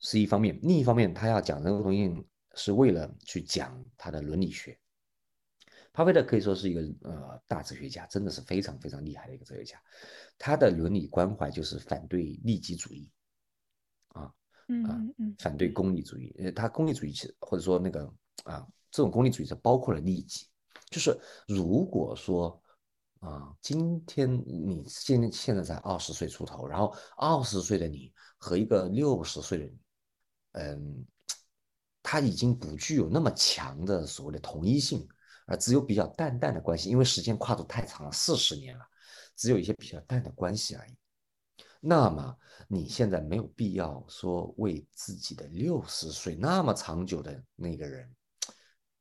[0.00, 2.24] 是一方面，另一方面他要讲人格同一性。
[2.54, 4.76] 是为了去讲他的伦理学。
[5.92, 9.80] 巴菲特可以说是一个呃大哲学家，真的是非常非常厉害的一个哲学家。
[10.38, 13.08] 他的伦理关怀就是反对利己主义，
[14.86, 15.00] 啊啊，
[15.38, 16.34] 反对功利主义。
[16.38, 18.04] 呃，他功利主义其实或者说那个
[18.44, 20.46] 啊，这种功利主义是包括了利己。
[20.90, 22.62] 就是如果说
[23.20, 29.78] 啊，今天你现现在才二十岁出头，然后二十岁的你和一个六十岁的你，
[30.52, 31.06] 嗯。
[32.00, 35.06] 他已经不具有那么强的所谓的同一性，
[35.44, 38.84] 而只有比较淡淡的关系，因为时间跨度太长了，四十年了，
[39.36, 40.96] 只有一些比较淡的关系而已。
[41.80, 42.36] 那么
[42.68, 48.08] 你现在没有必要说为自己的六十岁那么长久的那个人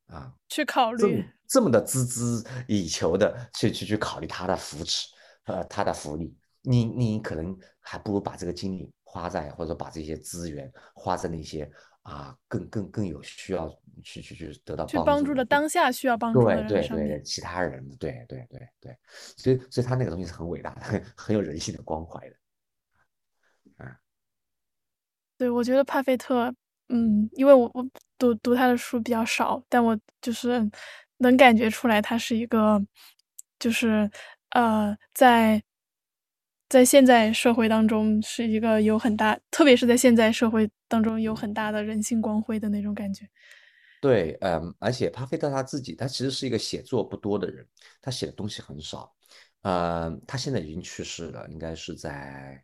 [0.08, 5.08] 啊去考虑这么的孜孜以求的去去去考虑他的扶持
[5.46, 11.70] 呃他的福利，你你可能还不如把这个精力花在或者把这些资源花在那些。
[12.08, 13.68] 啊，更更更有需要
[14.02, 18.98] 去去去得到去帮助的当下需要帮助的人对对对，其他人对对对对，
[19.36, 22.47] 所以所以他那个东西是很伟大的，很 很有人性的关怀的，啊，
[25.38, 26.54] 对，我觉得帕菲特，
[26.90, 27.86] 嗯，因为我我
[28.18, 30.70] 读读他的书比较少，但我就是
[31.18, 32.82] 能感觉出来，他是一个，
[33.60, 34.10] 就是
[34.52, 35.62] 呃，在。
[36.70, 43.26] 在现在社会当中，是一个有很大，特别是在现在社会当中有很大的人性光辉的那种感觉。
[44.02, 47.66] 对，嗯，而且巴菲特他自己，他其实是一个写作不多的人，
[48.02, 49.10] 他写的东西很少。
[49.62, 52.62] 呃，他现在已经去世了，应该是在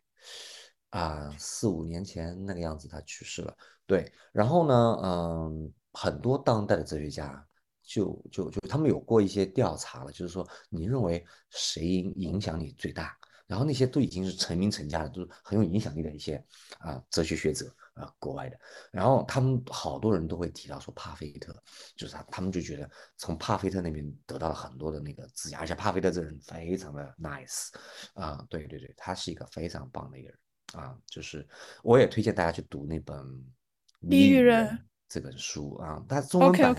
[0.94, 3.56] 啊，四五年前那个样子他去世了。
[3.84, 7.44] 对，然后呢，嗯，很多当代的哲学家
[7.82, 13.18] 就就就他们有过一些调查了，就是说你认为谁影响你最大？
[13.46, 16.42] 然后那些都已经是成名成家的，都是很有影响力的一些
[16.78, 18.58] 啊哲学学者啊，国外的。
[18.90, 21.52] 然后他们好多人都会提到说帕菲特，
[21.96, 22.88] 就是他，他们就觉得
[23.18, 27.68] 从帕菲特那边得到了很多的那个滋养，而且帕菲特这人非常的 nice
[28.14, 30.38] 啊，对对对，他是一个非常棒的一个人
[30.74, 31.46] 啊，就是
[31.82, 33.16] 我也推荐大家去读那本
[34.08, 34.66] 《地狱人》
[35.08, 36.74] 这本书啊，它中文版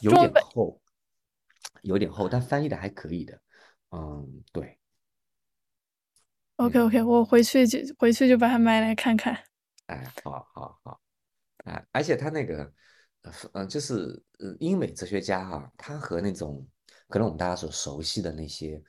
[0.00, 0.80] 有点厚，
[1.82, 3.40] 有点厚，但翻译的还可以的，
[3.90, 4.78] 嗯，对。
[6.56, 9.38] OK OK，我回去就回去就把它买来看看。
[9.86, 11.00] 哎，好，好，好，
[11.64, 12.72] 哎，而且他那个，
[13.52, 14.24] 呃，就是
[14.58, 16.66] 英美哲学家哈，他和那种
[17.08, 18.82] 可能我们大家所熟悉的那些，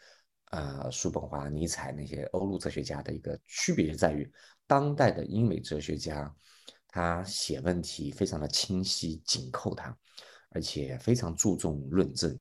[0.52, 4.32] 呃，叔本华、尼采那些欧陆哲学家的一个区别在于，
[4.66, 6.34] 当代的英美哲学家，
[6.88, 9.98] 他写问题非常的清晰紧扣他，
[10.50, 12.38] 而且非常注重论证，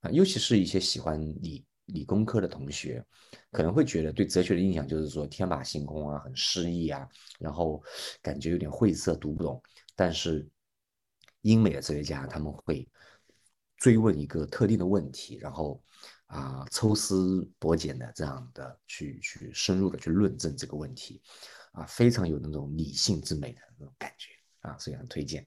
[0.00, 1.64] 啊，尤其是一些喜欢理。
[1.88, 3.04] 理工科的同学
[3.50, 7.06] 可能会觉得对哲学的印象就是说天马行空啊，很诗意啊，
[7.38, 7.84] 然后
[8.22, 9.62] 感觉有点晦涩，读不懂。
[9.94, 10.48] 但是
[11.42, 12.88] 英美的哲学家他们会
[13.76, 15.78] 追问一个特定的问题，然后
[16.34, 21.22] 啊抽丝剥茧的这样的去去深入的去论证这个问题，
[21.72, 24.30] 啊非常有那种理性之美的那种感觉
[24.60, 25.46] 啊，所以很推荐。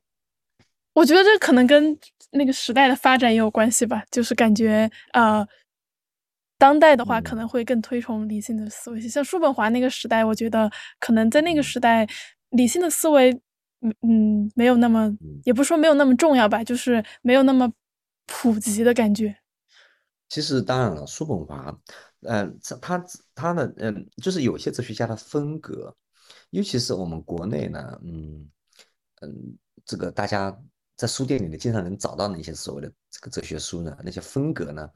[0.94, 1.98] 我觉得这可能跟
[2.32, 5.48] 那个时代的发展也有关系吧，就是感觉呃。
[6.60, 9.00] 当代的话，可能会更推崇理性的思维。
[9.00, 10.68] 像叔本华那个时代，我觉得
[11.00, 12.08] 可能在那个时代，
[12.50, 13.32] 理性的思维，
[13.82, 17.72] 嗯嗯，没有那么，也不说没有那么重要吧，就是没有那么
[18.26, 19.38] 普及的感觉。
[20.30, 21.80] 其实当然了，叔本华，
[22.22, 25.96] 嗯，他他的嗯，就是有些哲学家的风格，
[26.50, 28.50] 尤其是我们国内呢，嗯
[29.22, 30.58] 嗯，这个大家
[30.96, 34.90] 在书店里面，经常能找到那些所谓的这个哲学书呢，那些风格呢。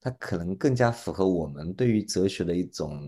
[0.00, 3.02] 它可能更加符合我们对于哲学的一种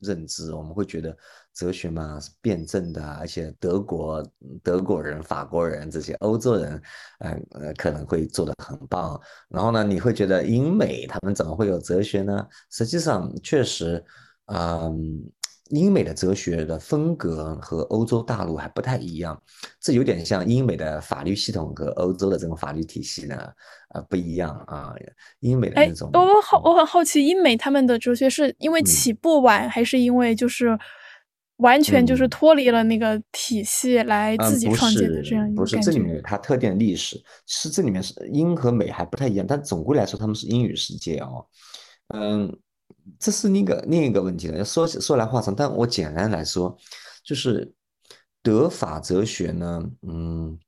[0.00, 1.16] 认知，我们会觉得
[1.54, 4.24] 哲学嘛是辩证的，而且德国
[4.62, 6.82] 德国人、法国人这些欧洲人，
[7.20, 9.20] 嗯呃可能会做得很棒。
[9.48, 12.46] 然后呢，你会觉得英美他们怎么会有哲学呢？
[12.70, 14.04] 实际上，确实，
[14.46, 15.30] 嗯。
[15.70, 19.40] 英美的哲学的风格和欧洲大陆还不太一样，
[19.80, 23.36] 这有点像英美的法律系统和欧洲的这种法律体系呢，
[23.94, 24.94] 呃不一样啊。
[25.40, 30.78] 英美的那种，我好我很好奇，英美他们的哲学是因为起步晚，还是因为就是
[31.56, 41.46] 完全就是脱离了那个体系来自己创建的这样一个不是，这里面有它特定的历史，是这里面是英和美还不太一样，但总归来说他们是英语世界哦，
[42.14, 42.58] 嗯。
[43.18, 44.64] 这是另一个另一个问题了。
[44.64, 46.76] 说说来话长，但我简单来说，
[47.24, 47.72] 就是
[48.42, 50.58] 德法哲学呢，嗯，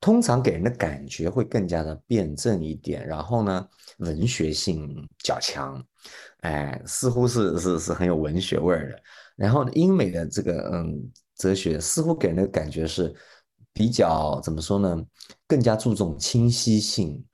[0.00, 3.68] 通常给人的感觉会更加的辩证一点，然后呢，
[3.98, 5.82] 文学性较强，
[6.40, 8.98] 哎，似乎是是是很有文学味儿的。
[9.36, 13.14] 然后英美的这个嗯哲学，似乎给人的感觉是
[13.72, 15.02] 比较怎么说呢？
[15.46, 17.24] 更加注重清晰性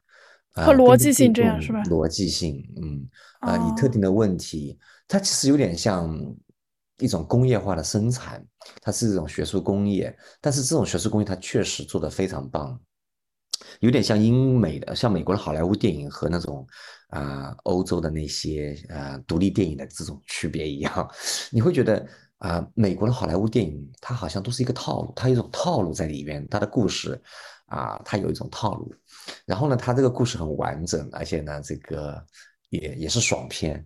[0.56, 1.82] 和逻辑性，这样是吧？
[1.84, 3.08] 逻辑性，嗯。
[3.40, 4.76] 啊，以特定的问题，
[5.06, 6.18] 它其实有点像
[6.98, 8.44] 一种工业化的生产，
[8.80, 12.80] 它是一种学术工业，但是这种学术工业它确实做得非常棒，
[13.80, 16.66] 有点像英美的，像美国的好莱坞电影和那种
[17.10, 21.08] 啊欧洲的那些呃独立电影的这种区别一样，
[21.50, 22.04] 你会觉得
[22.38, 27.20] 啊美国的好莱坞电影它好像都是一个套路，它有一种套路在里边，它的故事
[27.66, 28.92] 啊它有一种套路，
[29.44, 32.24] 然后呢他这个故事很完整，而且呢这个。
[32.70, 33.76] 也也是爽片，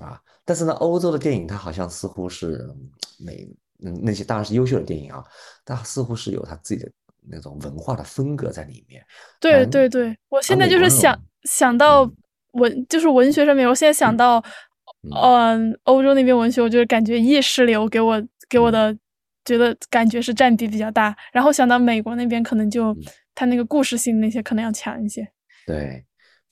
[0.00, 2.66] 啊，但是呢，欧洲的电影它好像似乎是
[3.18, 3.46] 美，
[3.84, 5.22] 嗯，那些当然是优秀的电影啊，
[5.66, 6.90] 它似乎是有它自己的
[7.28, 9.04] 那种文化的风格在里面。
[9.38, 12.10] 对对对，我现在就是想想到
[12.52, 14.42] 文，就是文学上面，我现在想到，
[15.14, 18.96] 嗯，欧洲那边文学，我就是感觉意识流给我给我的
[19.44, 22.96] 觉得感觉是占比比较大，然后想到美国那边，可能就
[23.34, 25.32] 它那个故事性那些可能要强一些。
[25.66, 26.04] 对。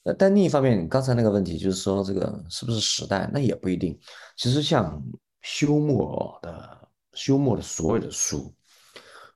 [0.02, 3.28] 呃，但另一方面，刚才那个问题就是说，这个是不是时代？
[3.34, 4.00] 那也不一定。
[4.34, 4.98] 其实像
[5.42, 8.50] 休谟的休谟的所有的书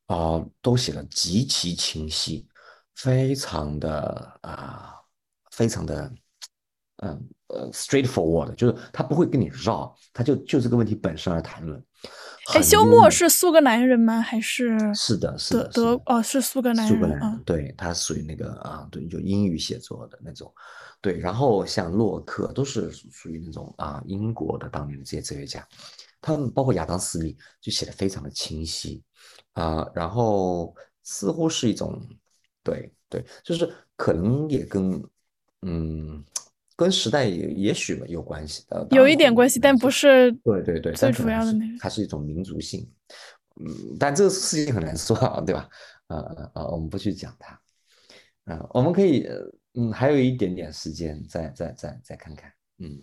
[0.07, 2.49] 啊，都写的极其清晰，
[2.95, 4.95] 非常的啊，
[5.51, 6.11] 非常的
[7.03, 11.85] 嗯呃 straightforward，就是他不会跟你绕，他就就这个问题本身而谈论。
[12.53, 14.21] 哎，休谟是苏格兰人吗？
[14.21, 16.89] 还是是的，是的，德哦，是苏格兰人。
[16.89, 20.53] 苏格兰，对，他属于那个啊，对，就英语写作的那种，
[21.01, 21.19] 对。
[21.19, 25.67] 然后像洛克都是属于那种啊，英国的当年的这些哲学家，
[26.21, 29.03] 他们包括亚当斯密就写的非常的清晰
[29.55, 32.01] 啊、然后似乎是一种
[32.63, 35.03] 对对，就是可能也跟
[35.63, 36.23] 嗯
[36.77, 41.79] 跟时代也也许有关系的，有一点关系，但不是对对对，最主要的那个。
[41.81, 42.89] 还是一种民族性，
[43.61, 45.69] 嗯，但这个事情很难说啊，对吧？
[46.09, 47.61] 呃呃呃，我们不去讲它，
[48.45, 49.37] 啊、我们可以，呃
[49.75, 53.03] 嗯，还有一点点时间再再再再看看，嗯。